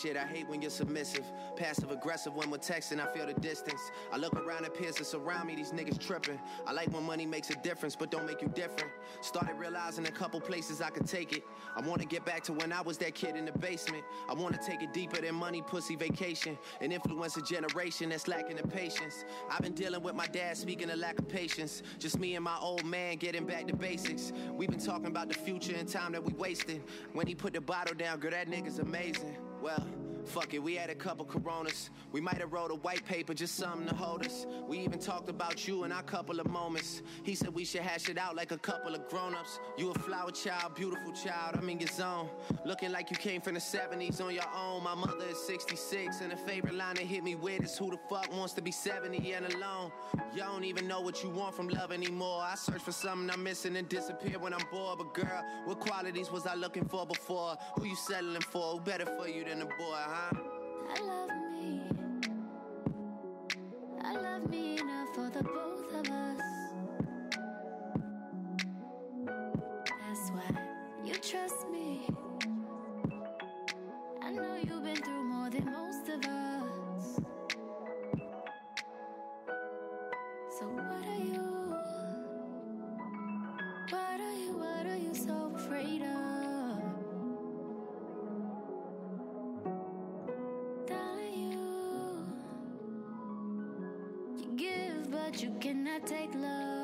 Shit. 0.00 0.16
I 0.16 0.26
hate 0.26 0.48
when 0.48 0.62
you're 0.62 0.70
submissive. 0.70 1.24
Passive 1.56 1.90
aggressive 1.90 2.34
when 2.34 2.50
we're 2.50 2.58
texting, 2.58 3.00
I 3.00 3.12
feel 3.12 3.26
the 3.26 3.34
distance. 3.34 3.80
I 4.12 4.16
look 4.16 4.34
around 4.34 4.64
at 4.64 4.74
peers 4.74 4.96
that 4.96 5.06
surround 5.06 5.48
me, 5.48 5.56
these 5.56 5.72
niggas 5.72 5.98
tripping. 5.98 6.38
I 6.66 6.72
like 6.72 6.92
when 6.92 7.04
money 7.04 7.26
makes 7.26 7.50
a 7.50 7.56
difference, 7.56 7.96
but 7.96 8.10
don't 8.10 8.26
make 8.26 8.42
you 8.42 8.48
different. 8.48 8.92
Started 9.20 9.56
realizing 9.56 10.06
a 10.06 10.10
couple 10.10 10.40
places 10.40 10.80
I 10.80 10.90
could 10.90 11.06
take 11.06 11.32
it. 11.32 11.42
I 11.76 11.80
wanna 11.80 12.04
get 12.04 12.24
back 12.24 12.42
to 12.44 12.52
when 12.52 12.72
I 12.72 12.80
was 12.80 12.98
that 12.98 13.14
kid 13.14 13.36
in 13.36 13.44
the 13.44 13.52
basement. 13.52 14.04
I 14.28 14.34
wanna 14.34 14.58
take 14.64 14.82
it 14.82 14.92
deeper 14.92 15.20
than 15.20 15.34
money, 15.34 15.62
pussy, 15.62 15.96
vacation. 15.96 16.56
And 16.80 16.92
influence 16.92 17.36
a 17.36 17.42
generation 17.42 18.10
that's 18.10 18.28
lacking 18.28 18.56
the 18.56 18.68
patience. 18.68 19.24
I've 19.50 19.60
been 19.60 19.74
dealing 19.74 20.02
with 20.02 20.14
my 20.14 20.26
dad 20.26 20.56
speaking 20.56 20.90
of 20.90 20.98
lack 20.98 21.18
of 21.18 21.28
patience. 21.28 21.82
Just 21.98 22.18
me 22.18 22.36
and 22.36 22.44
my 22.44 22.56
old 22.60 22.84
man 22.84 23.16
getting 23.16 23.46
back 23.46 23.66
to 23.68 23.76
basics. 23.76 24.32
We've 24.52 24.70
been 24.70 24.78
talking 24.78 25.06
about 25.06 25.28
the 25.28 25.34
future 25.34 25.74
and 25.76 25.88
time 25.88 26.12
that 26.12 26.22
we 26.22 26.32
wasted. 26.34 26.82
When 27.12 27.26
he 27.26 27.34
put 27.34 27.54
the 27.54 27.60
bottle 27.60 27.94
down, 27.94 28.20
girl, 28.20 28.30
that 28.30 28.48
nigga's 28.48 28.78
amazing. 28.78 29.36
Well, 29.60 29.97
fuck 30.28 30.54
it, 30.54 30.62
we 30.62 30.74
had 30.74 30.90
a 30.90 30.94
couple 30.94 31.24
coronas. 31.24 31.90
We 32.12 32.20
might 32.20 32.38
have 32.38 32.52
wrote 32.52 32.70
a 32.70 32.74
white 32.76 33.04
paper, 33.06 33.34
just 33.34 33.56
something 33.56 33.88
to 33.88 33.94
hold 33.94 34.24
us. 34.24 34.46
We 34.68 34.78
even 34.80 34.98
talked 34.98 35.28
about 35.28 35.66
you 35.66 35.84
in 35.84 35.92
our 35.92 36.02
couple 36.02 36.38
of 36.38 36.46
moments. 36.46 37.02
He 37.22 37.34
said 37.34 37.48
we 37.54 37.64
should 37.64 37.80
hash 37.80 38.08
it 38.08 38.18
out 38.18 38.36
like 38.36 38.52
a 38.52 38.58
couple 38.58 38.94
of 38.94 39.08
grown-ups. 39.08 39.58
You 39.76 39.90
a 39.90 39.94
flower 39.94 40.30
child, 40.30 40.74
beautiful 40.74 41.12
child, 41.12 41.56
I'm 41.56 41.68
in 41.68 41.80
your 41.80 41.88
zone. 41.88 42.28
Looking 42.64 42.92
like 42.92 43.10
you 43.10 43.16
came 43.16 43.40
from 43.40 43.54
the 43.54 43.60
70s 43.60 44.20
on 44.20 44.34
your 44.34 44.48
own. 44.54 44.84
My 44.84 44.94
mother 44.94 45.24
is 45.30 45.38
66, 45.46 46.20
and 46.20 46.30
the 46.32 46.36
favorite 46.36 46.74
line 46.74 46.96
that 46.96 47.04
hit 47.04 47.24
me 47.24 47.34
with 47.34 47.64
is 47.64 47.76
who 47.78 47.90
the 47.90 47.98
fuck 48.08 48.30
wants 48.32 48.52
to 48.54 48.62
be 48.62 48.70
70 48.70 49.32
and 49.32 49.52
alone? 49.54 49.90
You 50.34 50.42
don't 50.42 50.64
even 50.64 50.86
know 50.86 51.00
what 51.00 51.22
you 51.22 51.30
want 51.30 51.54
from 51.54 51.68
love 51.68 51.90
anymore. 51.90 52.42
I 52.42 52.54
search 52.54 52.82
for 52.82 52.92
something 52.92 53.30
I'm 53.30 53.42
missing 53.42 53.76
and 53.76 53.88
disappear 53.88 54.38
when 54.38 54.52
I'm 54.52 54.64
bored. 54.70 54.98
But 54.98 55.14
girl, 55.14 55.44
what 55.64 55.80
qualities 55.80 56.30
was 56.30 56.46
I 56.46 56.54
looking 56.54 56.84
for 56.84 57.06
before? 57.06 57.56
Who 57.76 57.86
you 57.86 57.96
settling 57.96 58.42
for? 58.42 58.72
Who 58.72 58.80
better 58.80 59.06
for 59.06 59.28
you 59.28 59.44
than 59.44 59.62
a 59.62 59.66
boy, 59.66 59.96
huh? 59.96 60.17
I 60.20 61.00
love 61.00 61.30
me. 61.52 61.82
I 64.02 64.14
love 64.14 64.50
me 64.50 64.78
enough 64.80 65.14
for 65.14 65.30
the 65.30 65.44
both 65.44 65.94
of 65.94 66.10
us. 66.12 66.40
That's 69.86 70.30
why 70.32 70.58
you 71.04 71.14
trust 71.14 71.68
me. 71.70 72.08
I 74.22 74.32
know 74.32 74.56
you've 74.56 74.82
been 74.82 74.96
through 74.96 75.24
more 75.24 75.50
than 75.50 75.66
most 75.66 76.08
of 76.08 76.24
us. 76.24 77.20
So 80.58 80.66
what 80.66 81.06
are 81.14 81.24
you? 81.32 81.76
What 83.90 84.20
are 84.20 84.36
you? 84.42 84.52
What 84.58 84.86
are 84.86 84.96
you 84.96 85.14
so 85.14 85.52
afraid 85.54 86.02
of? 86.02 86.27
You 95.42 95.50
cannot 95.60 96.04
take 96.04 96.34
love. 96.34 96.77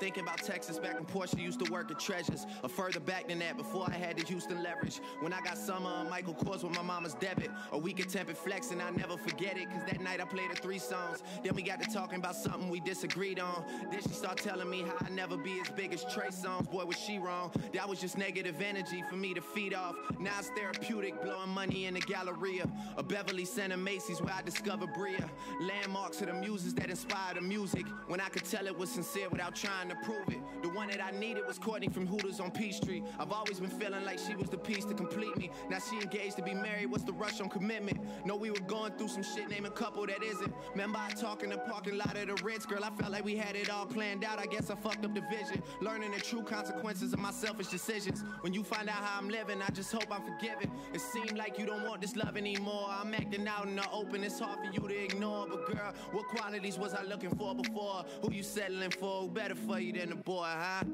Thinking 0.00 0.22
about 0.22 0.38
Texas 0.38 0.78
back 0.78 0.94
when 0.94 1.04
Portia 1.04 1.40
used 1.40 1.64
to 1.64 1.70
work 1.72 1.90
at 1.90 1.98
Treasures. 1.98 2.46
Or 2.62 2.68
further 2.68 3.00
back 3.00 3.28
than 3.28 3.38
that, 3.40 3.56
before 3.56 3.86
I 3.88 3.94
had 3.94 4.16
the 4.16 4.24
Houston 4.26 4.62
leverage. 4.62 5.00
When 5.20 5.32
I 5.32 5.40
got 5.40 5.58
summer 5.58 5.88
on 5.88 6.08
Michael 6.10 6.34
Kors 6.34 6.62
with 6.62 6.74
my 6.74 6.82
mama's 6.82 7.14
debit. 7.14 7.50
A 7.72 7.78
week 7.78 8.00
of 8.00 8.08
tempered 8.08 8.36
flex 8.36 8.70
and 8.70 8.80
I 8.80 8.90
never 8.90 9.16
forget 9.16 9.56
it. 9.56 9.70
Cause 9.70 9.82
that 9.90 10.00
night 10.00 10.20
I 10.20 10.24
played 10.24 10.48
her 10.48 10.54
three 10.54 10.78
songs. 10.78 11.22
Then 11.42 11.54
we 11.54 11.62
got 11.62 11.80
to 11.82 11.90
talking 11.92 12.18
about 12.18 12.36
something 12.36 12.68
we 12.68 12.80
disagreed 12.80 13.40
on. 13.40 13.64
Then 13.90 14.00
she 14.02 14.10
started 14.10 14.42
telling 14.44 14.70
me 14.70 14.82
how 14.82 14.94
I 15.06 15.10
never 15.10 15.36
be 15.36 15.60
as 15.60 15.70
big 15.70 15.92
as 15.92 16.04
Trey 16.12 16.28
Songz. 16.28 16.70
Boy, 16.70 16.84
was 16.84 16.98
she 16.98 17.18
wrong. 17.18 17.50
That 17.74 17.88
was 17.88 18.00
just 18.00 18.16
negative 18.18 18.60
energy 18.60 19.02
for 19.08 19.16
me 19.16 19.34
to 19.34 19.40
feed 19.40 19.74
off. 19.74 19.96
Now 20.18 20.38
it's 20.38 20.50
therapeutic, 20.50 21.22
blowing 21.22 21.50
money 21.50 21.86
in 21.86 21.94
the 21.94 22.00
Galleria. 22.00 22.68
A 22.96 23.02
Beverly 23.02 23.44
Center 23.44 23.76
Macy's 23.76 24.20
where 24.20 24.34
I 24.34 24.42
discovered 24.42 24.92
Bria. 24.94 25.28
Landmarks 25.60 26.20
of 26.20 26.28
the 26.28 26.34
muses 26.34 26.74
that 26.74 26.90
inspire 26.90 27.34
the 27.34 27.40
music. 27.40 27.86
When 28.06 28.20
I 28.20 28.28
could 28.28 28.44
tell 28.44 28.66
it 28.66 28.76
was 28.76 28.90
sincere 28.90 29.28
without 29.28 29.54
trying 29.60 29.88
to 29.88 29.96
prove 29.96 30.28
it. 30.28 30.38
The 30.62 30.68
one 30.68 30.88
that 30.88 31.02
I 31.02 31.10
needed 31.10 31.44
was 31.46 31.58
Courtney 31.58 31.88
from 31.88 32.06
Hooters 32.06 32.40
on 32.40 32.50
Peachtree. 32.50 33.02
I've 33.18 33.32
always 33.32 33.58
been 33.58 33.70
feeling 33.70 34.04
like 34.04 34.18
she 34.18 34.34
was 34.36 34.48
the 34.48 34.58
piece 34.58 34.84
to 34.84 34.94
complete 34.94 35.36
me. 35.36 35.50
Now 35.68 35.78
she 35.78 35.96
engaged 35.96 36.36
to 36.36 36.42
be 36.42 36.54
married. 36.54 36.86
What's 36.86 37.04
the 37.04 37.12
rush 37.12 37.40
on 37.40 37.48
commitment? 37.48 37.98
Know 38.24 38.36
we 38.36 38.50
were 38.50 38.60
going 38.60 38.92
through 38.92 39.08
some 39.08 39.22
shit, 39.22 39.48
name 39.50 39.66
a 39.66 39.70
couple 39.70 40.06
that 40.06 40.22
isn't. 40.22 40.52
Remember 40.72 40.98
I 40.98 41.10
talk 41.10 41.42
in 41.42 41.50
the 41.50 41.58
parking 41.58 41.98
lot 41.98 42.16
of 42.16 42.26
the 42.26 42.42
Ritz, 42.44 42.66
girl. 42.66 42.84
I 42.84 42.90
felt 42.90 43.12
like 43.12 43.24
we 43.24 43.36
had 43.36 43.56
it 43.56 43.70
all 43.70 43.86
planned 43.86 44.24
out. 44.24 44.38
I 44.38 44.46
guess 44.46 44.70
I 44.70 44.76
fucked 44.76 45.04
up 45.04 45.14
the 45.14 45.22
vision. 45.22 45.62
Learning 45.80 46.12
the 46.12 46.20
true 46.20 46.42
consequences 46.42 47.12
of 47.12 47.18
my 47.18 47.32
selfish 47.32 47.68
decisions. 47.68 48.22
When 48.42 48.52
you 48.52 48.62
find 48.62 48.88
out 48.88 48.96
how 48.96 49.18
I'm 49.18 49.28
living, 49.28 49.60
I 49.62 49.70
just 49.70 49.92
hope 49.92 50.06
I'm 50.10 50.22
forgiven. 50.22 50.70
It 50.92 51.00
seemed 51.00 51.36
like 51.36 51.58
you 51.58 51.66
don't 51.66 51.84
want 51.84 52.00
this 52.00 52.16
love 52.16 52.36
anymore. 52.36 52.86
I'm 52.88 53.12
acting 53.14 53.46
out 53.48 53.66
in 53.66 53.76
the 53.76 53.90
open. 53.90 54.22
It's 54.22 54.38
hard 54.38 54.60
for 54.60 54.72
you 54.72 54.88
to 54.88 55.04
ignore. 55.04 55.46
But 55.48 55.66
girl, 55.66 55.94
what 56.12 56.26
qualities 56.28 56.78
was 56.78 56.94
I 56.94 57.02
looking 57.02 57.30
for 57.30 57.54
before? 57.54 58.04
Who 58.22 58.32
you 58.32 58.42
settling 58.42 58.90
for? 58.90 59.28
Better 59.28 59.47
for 59.56 59.78
you 59.78 59.92
than 59.92 60.12
a 60.12 60.16
boy, 60.16 60.44
huh? 60.44 60.84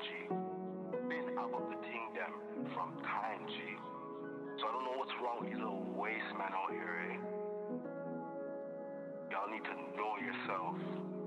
G. 0.00 0.34
Been 1.08 1.28
about 1.32 1.70
the 1.70 1.76
them 2.14 2.32
from 2.74 2.94
Time 3.02 3.46
G. 3.48 3.54
So 4.60 4.66
I 4.68 4.72
don't 4.72 4.84
know 4.84 4.96
what's 4.96 5.12
wrong 5.22 5.40
with 5.40 5.50
these 5.50 5.58
little 5.58 5.84
waste 5.96 6.32
man 6.38 6.52
out 6.54 6.70
here, 6.70 6.94
eh? 7.10 7.16
Y'all 9.30 9.50
need 9.50 9.64
to 9.64 9.74
know 9.96 10.14
yourself. 10.18 11.17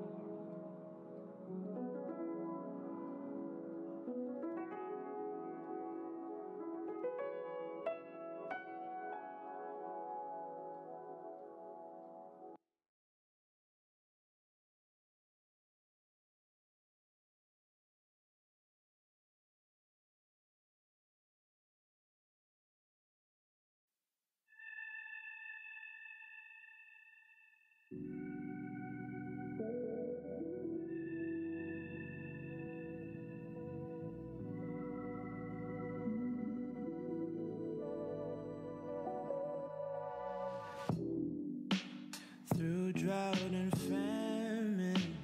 through 42.61 42.93
drought 42.93 43.41
and 43.51 43.75
famine, 43.89 45.15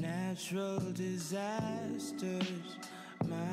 natural 0.00 0.80
disasters. 0.92 2.76
My. 3.28 3.52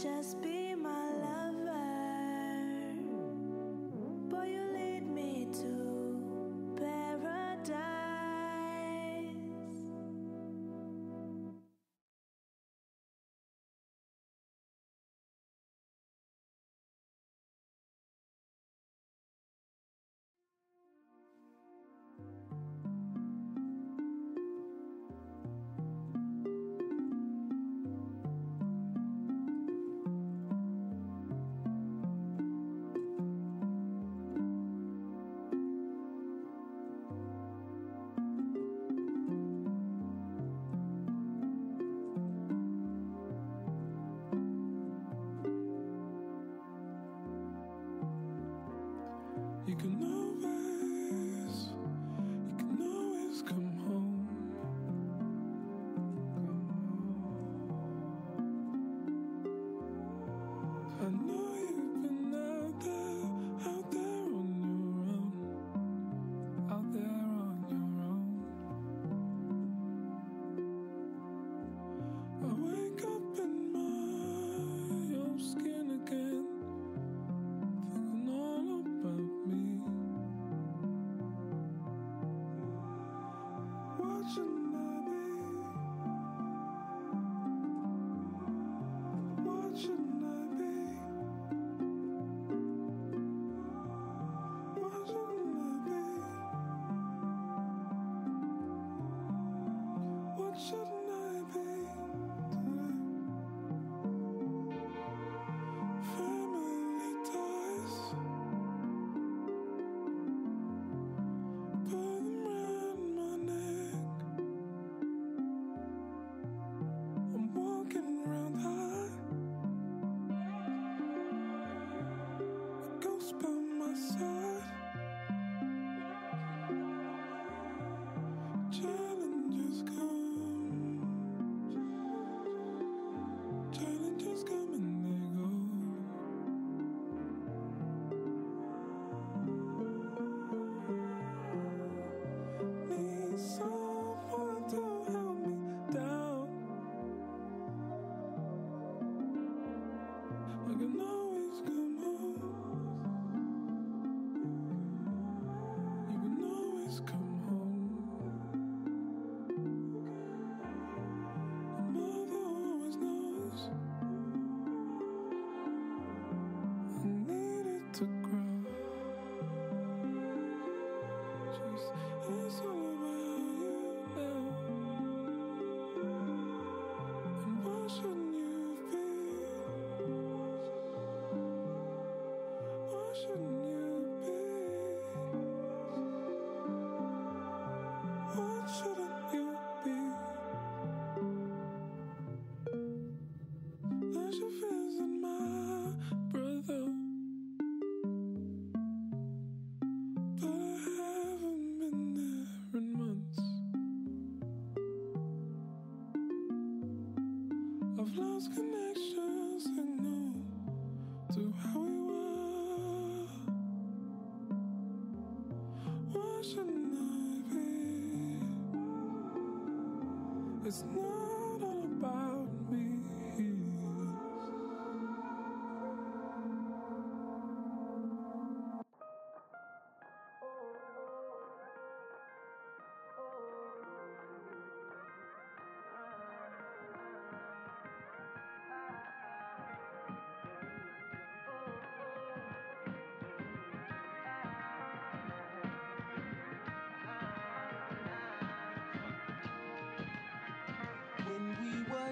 Just 0.00 0.40
be 0.40 0.74
my 0.74 1.10
love. 1.20 1.41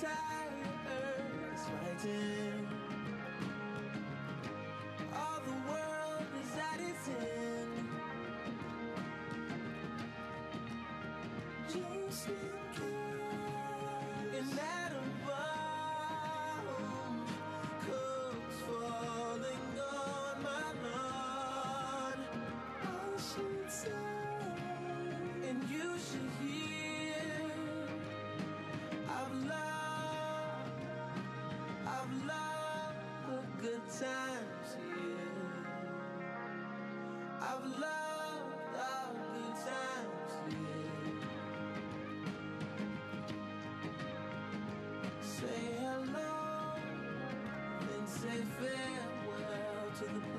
tires 0.00 1.62
fighting. 1.66 2.68
All 5.14 5.40
the 5.44 5.56
world 5.68 6.26
is 6.42 6.52
at 6.56 6.80
its 6.88 7.08
end. 7.08 7.88
Just 11.68 12.26
because. 12.26 12.92
And 14.38 14.48
that 14.52 14.92
above 14.92 16.66
comes 17.86 18.56
falling 18.66 19.68
on 19.92 20.42
my 20.42 20.66
lawn. 20.84 22.18
I 22.82 23.20
should 23.20 23.70
say. 23.72 24.07
say 45.22 45.46
hello, 45.80 46.74
then 47.80 48.06
say 48.06 48.42
farewell 48.58 49.90
to 49.98 50.04
the 50.04 50.37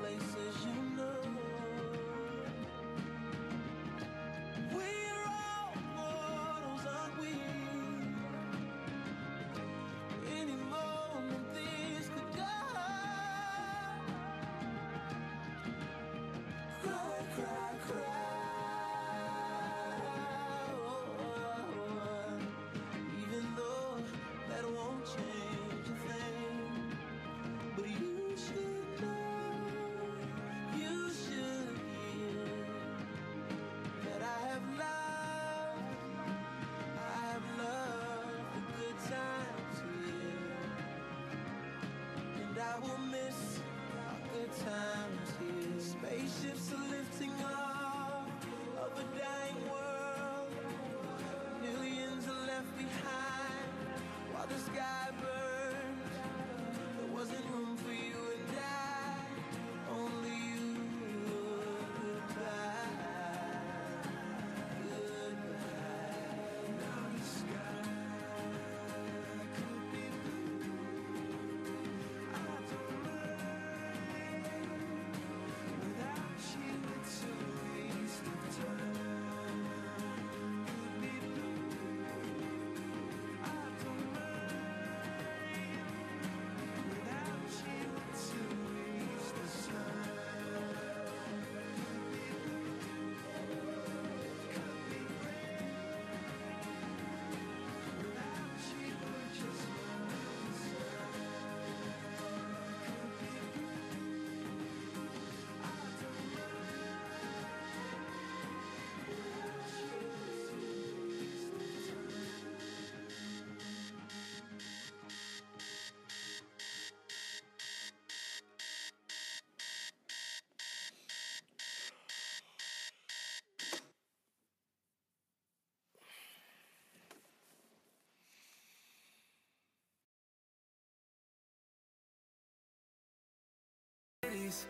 days. 134.50 134.66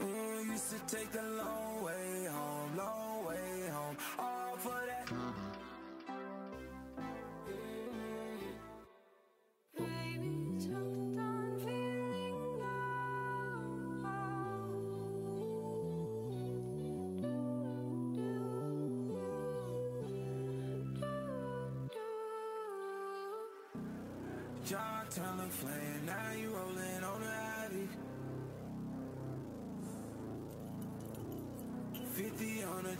We 0.00 0.50
used 0.50 0.70
to 0.70 0.96
take 0.96 1.12
the 1.12 1.22
long 1.22 1.69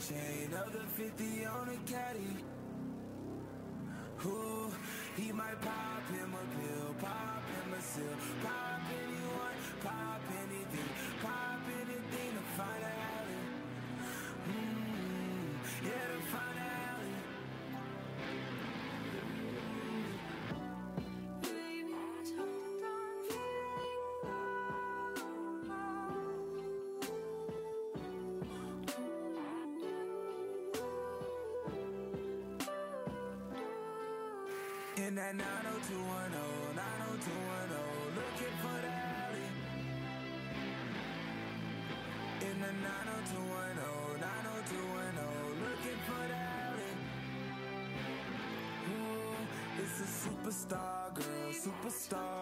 Chain 0.09 0.49
of 0.55 0.73
the 0.73 0.79
50 0.79 1.45
on 1.45 1.69
a 1.69 1.91
caddy. 1.91 2.37
Ooh, 4.25 4.73
he 5.15 5.31
might 5.31 5.61
pop 5.61 6.09
him 6.09 6.33
a 6.33 6.45
pill, 6.57 6.95
pop 7.01 7.43
him 7.45 7.75
a 7.79 7.83
seal, 7.83 8.05
pop 8.43 8.81
anyone, 9.05 9.61
pop. 9.83 10.10
In 35.11 35.17
that 35.17 35.35
90210, 35.35 36.77
90210, 36.79 38.15
looking 38.15 38.55
for 38.63 38.79
the 38.79 38.93
alley. 38.95 39.51
In 42.47 42.55
the 42.63 42.71
90210, 42.79 44.23
90210, 44.23 45.67
looking 45.67 45.99
for 46.07 46.23
the 46.31 46.39
alley. 46.63 46.95
Ooh, 48.87 49.35
it's 49.83 49.99
a 49.99 50.07
superstar 50.07 51.11
girl, 51.11 51.51
superstar 51.59 52.40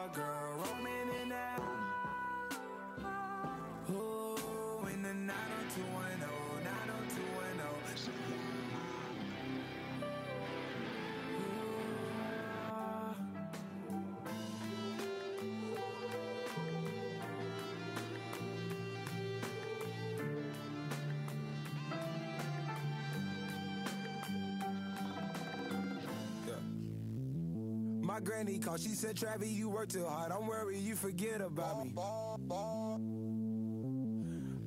My 28.18 28.24
granny 28.24 28.58
called, 28.58 28.80
she 28.80 28.88
said, 28.88 29.16
Travis, 29.16 29.48
you 29.48 29.68
work 29.68 29.90
too 29.90 30.04
hard. 30.04 30.32
I'm 30.32 30.48
worried 30.48 30.80
you 30.80 30.96
forget 30.96 31.40
about 31.40 31.84
me. 31.84 31.92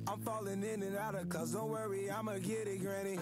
I'm 0.08 0.20
falling 0.24 0.62
in 0.62 0.82
and 0.82 0.96
out 0.96 1.14
of 1.16 1.28
cuz 1.28 1.52
don't 1.52 1.68
worry, 1.68 2.10
I'ma 2.10 2.38
get 2.38 2.66
it, 2.66 2.80
granny. 2.80 3.18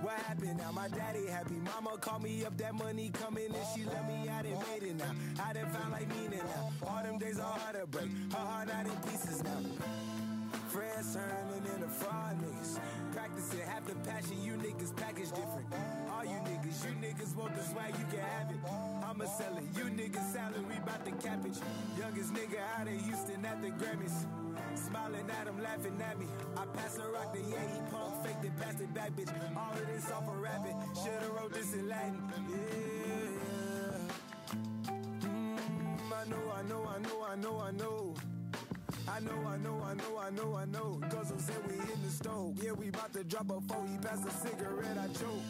What 0.00 0.14
happened 0.14 0.56
now? 0.56 0.72
My 0.72 0.88
daddy 0.88 1.26
happy. 1.26 1.56
Mama 1.56 1.98
called 2.00 2.22
me 2.22 2.42
up, 2.46 2.56
that 2.56 2.74
money 2.74 3.10
coming 3.12 3.54
and 3.54 3.66
she 3.74 3.84
let 3.84 4.08
me 4.08 4.26
out 4.30 4.46
and 4.46 4.58
made 4.66 4.82
it 4.88 4.96
now. 4.96 5.14
I 5.44 5.52
done 5.52 5.68
found 5.68 5.92
like 5.92 6.08
meaning 6.08 6.40
now. 6.42 6.72
All 6.88 7.02
them 7.02 7.18
days 7.18 7.38
are 7.38 7.58
hard 7.58 7.71
at 23.52 23.60
the 23.60 23.68
Grammys. 23.68 24.26
Smiling 24.74 25.28
at 25.30 25.46
him, 25.46 25.62
laughing 25.62 26.00
at 26.00 26.18
me. 26.18 26.26
I 26.56 26.64
pass 26.76 26.98
a 26.98 27.08
rock 27.10 27.32
to 27.34 27.40
yeah, 27.40 27.60
he 27.72 27.80
punk 27.90 28.24
faked 28.24 28.44
it, 28.44 28.56
passed 28.58 28.80
it 28.80 28.92
back, 28.94 29.10
bitch. 29.12 29.30
All 29.56 29.72
of 29.72 29.86
this 29.86 30.10
off 30.10 30.26
a 30.28 30.36
rabbit. 30.36 30.74
Should've 31.02 31.34
wrote 31.34 31.52
this 31.52 31.74
in 31.74 31.88
Latin. 31.88 32.22
Yeah. 32.48 32.56
Mm, 35.26 35.58
I 36.12 36.24
know, 36.30 36.52
I 36.56 36.62
know, 36.62 36.88
I 36.88 36.98
know, 36.98 37.24
I 37.28 37.36
know, 37.36 37.60
I 37.60 37.70
know. 37.72 38.14
I 39.08 39.20
know, 39.20 39.46
I 39.46 39.56
know, 39.58 39.82
I 39.84 39.94
know, 39.94 40.18
I 40.18 40.30
know, 40.30 40.54
I 40.54 40.64
know. 40.64 41.00
Guzzle 41.10 41.38
said 41.38 41.56
we 41.66 41.74
in 41.74 42.02
the 42.02 42.10
stove. 42.10 42.56
Yeah, 42.62 42.72
we 42.72 42.88
about 42.88 43.12
to 43.12 43.24
drop 43.24 43.50
a 43.50 43.60
four. 43.60 43.86
He 43.86 43.98
passed 43.98 44.26
a 44.26 44.30
cigarette, 44.30 44.96
I 44.98 45.08
choke. 45.08 45.42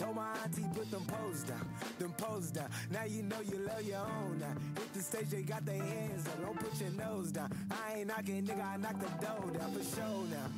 Told 0.00 0.16
my 0.16 0.32
auntie 0.42 0.64
put 0.74 0.90
them 0.90 1.04
poles 1.04 1.42
down, 1.42 1.68
them 1.98 2.14
poles 2.16 2.50
down. 2.50 2.70
Now 2.90 3.04
you 3.04 3.22
know 3.22 3.36
you 3.40 3.58
love 3.58 3.82
your 3.82 3.98
own 3.98 4.38
now. 4.40 4.54
Hit 4.74 4.94
the 4.94 5.02
stage, 5.02 5.28
they 5.28 5.42
got 5.42 5.66
their 5.66 5.76
hands 5.76 6.26
up. 6.26 6.40
Don't 6.40 6.58
put 6.58 6.80
your 6.80 6.90
nose 6.92 7.30
down. 7.30 7.52
I 7.70 7.98
ain't 7.98 8.08
knocking, 8.08 8.46
nigga, 8.46 8.64
I 8.64 8.78
knock 8.78 8.98
the 8.98 9.26
door 9.26 9.50
down 9.50 9.72
for 9.72 9.96
sure 9.96 10.24
now. 10.30 10.48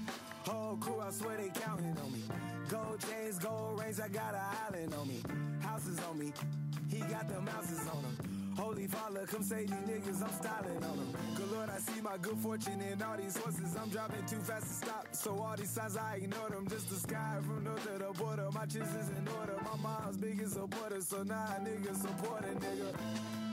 Whole 0.47 0.77
crew, 0.77 1.01
I 1.01 1.11
swear 1.11 1.37
they 1.39 1.51
counting 1.61 1.97
on 2.05 2.13
me. 2.13 2.23
Gold 2.69 3.01
chains, 3.01 3.41
gold 3.41 3.81
rings, 3.81 3.99
I 3.99 4.07
got 4.07 4.33
an 4.35 4.43
island 4.69 4.95
on 4.95 5.09
me. 5.09 5.21
Houses 5.61 5.99
on 6.09 6.21
me, 6.21 6.33
he 6.89 6.99
got 6.99 7.29
them 7.29 7.45
houses 7.49 7.81
on 7.89 8.05
him. 8.05 8.42
Holy 8.57 8.87
Father, 8.87 9.27
come 9.27 9.43
save 9.43 9.69
these 9.69 9.79
niggas, 9.89 10.23
I'm 10.23 10.33
styling 10.33 10.77
on 10.85 10.97
them. 10.97 11.17
Good 11.37 11.53
Lord, 11.53 11.71
I 11.71 11.79
see 11.79 12.01
my 12.03 12.17
good 12.21 12.37
fortune 12.39 12.81
in 12.81 13.03
all 13.03 13.17
these 13.17 13.37
horses. 13.37 13.77
I'm 13.81 13.89
driving 13.89 14.25
too 14.27 14.37
fast 14.37 14.67
to 14.67 14.87
stop, 14.87 15.07
so 15.13 15.39
all 15.39 15.57
these 15.57 15.71
signs 15.71 15.97
I 15.97 16.17
ignore 16.17 16.51
them. 16.51 16.67
Just 16.69 16.91
the 16.91 16.97
sky 16.97 17.39
from 17.47 17.65
north 17.65 17.83
to 17.85 17.99
the 17.99 18.13
border. 18.19 18.49
My 18.53 18.67
chips 18.67 18.95
is 18.95 19.09
in 19.09 19.27
order. 19.41 19.57
My 19.65 19.77
mom's 19.83 20.17
biggest 20.19 20.55
supporter, 20.55 21.01
so 21.01 21.23
now 21.23 21.47
nah, 21.47 21.65
niggas 21.65 21.97
support 21.97 22.45
a 22.45 22.55
nigga. 22.59 23.52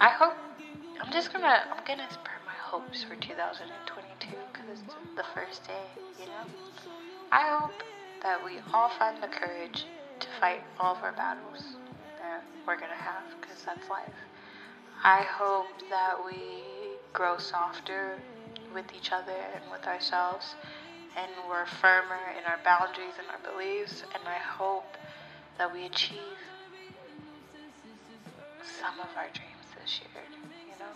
I 0.00 0.08
hope 0.08 0.34
I'm 1.00 1.12
just 1.12 1.32
gonna 1.32 1.62
I'm 1.70 1.84
gonna 1.86 2.10
spread 2.10 2.42
my 2.44 2.58
hopes 2.58 3.04
for 3.04 3.14
2022 3.14 4.36
because 4.52 4.68
it's 4.68 4.94
the 5.16 5.22
first 5.34 5.64
day, 5.68 5.86
you 6.18 6.26
know. 6.26 6.50
I 7.30 7.56
hope 7.56 7.82
that 8.22 8.44
we 8.44 8.58
all 8.72 8.88
find 8.88 9.22
the 9.22 9.28
courage 9.28 9.84
to 10.18 10.26
fight 10.40 10.62
all 10.80 10.96
of 10.96 11.02
our 11.04 11.12
battles 11.12 11.76
that 12.18 12.42
we're 12.66 12.74
gonna 12.74 12.94
have 12.94 13.22
because 13.40 13.62
that's 13.62 13.88
life. 13.88 14.18
I 15.04 15.22
hope 15.22 15.68
that 15.90 16.14
we 16.26 16.42
grow 17.12 17.38
softer 17.38 18.18
with 18.74 18.86
each 18.96 19.12
other 19.12 19.38
and 19.54 19.62
with 19.70 19.86
ourselves, 19.86 20.56
and 21.16 21.30
we're 21.48 21.66
firmer 21.66 22.34
in 22.36 22.44
our 22.46 22.58
boundaries 22.64 23.14
and 23.18 23.28
our 23.30 23.52
beliefs. 23.52 24.02
And 24.12 24.26
I 24.26 24.38
hope 24.38 24.96
that 25.58 25.72
we 25.72 25.86
achieve 25.86 26.18
some 28.80 28.98
of 28.98 29.16
our 29.16 29.28
dreams 29.32 29.53
this 29.84 30.00
year. 30.00 30.24
You 30.66 30.78
know, 30.80 30.92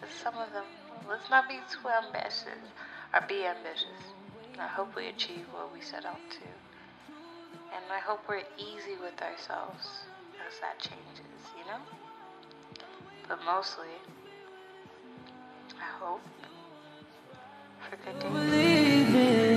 just 0.00 0.22
some 0.22 0.34
of 0.38 0.52
them. 0.52 0.64
Let's 1.08 1.28
not 1.28 1.48
be 1.48 1.58
too 1.70 1.88
ambitious 1.88 2.62
or 3.12 3.20
be 3.28 3.44
ambitious. 3.44 4.14
I 4.58 4.68
hope 4.68 4.94
we 4.94 5.08
achieve 5.08 5.46
what 5.52 5.72
we 5.72 5.80
set 5.80 6.04
out 6.04 6.20
to, 6.30 6.46
and 7.74 7.84
I 7.90 7.98
hope 7.98 8.20
we're 8.28 8.44
easy 8.58 8.96
with 9.02 9.20
ourselves 9.20 9.88
as 10.46 10.60
that 10.60 10.78
changes. 10.78 11.42
You 11.58 11.64
know. 11.66 11.80
But 13.28 13.38
mostly, 13.44 13.94
I 15.80 15.98
hope 15.98 16.20
for 17.80 17.96
good 17.96 18.50
days. 18.50 19.51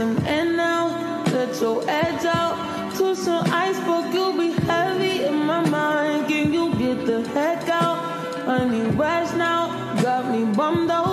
Get 0.00 0.56
now, 0.56 1.22
let 1.26 1.60
your 1.60 1.82
edge 1.86 2.24
out. 2.24 2.94
To 2.96 3.14
some 3.14 3.44
iceberg, 3.50 4.14
you'll 4.14 4.32
be 4.32 4.52
heavy 4.52 5.24
in 5.24 5.34
my 5.34 5.60
mind. 5.68 6.26
Can 6.26 6.54
you 6.54 6.74
get 6.76 7.04
the 7.04 7.28
heck 7.28 7.68
out? 7.68 7.98
I 8.48 8.64
need 8.64 8.94
rest 8.94 9.36
now, 9.36 9.68
got 10.02 10.30
me 10.32 10.44
bummed 10.54 10.90
out. 10.90 11.09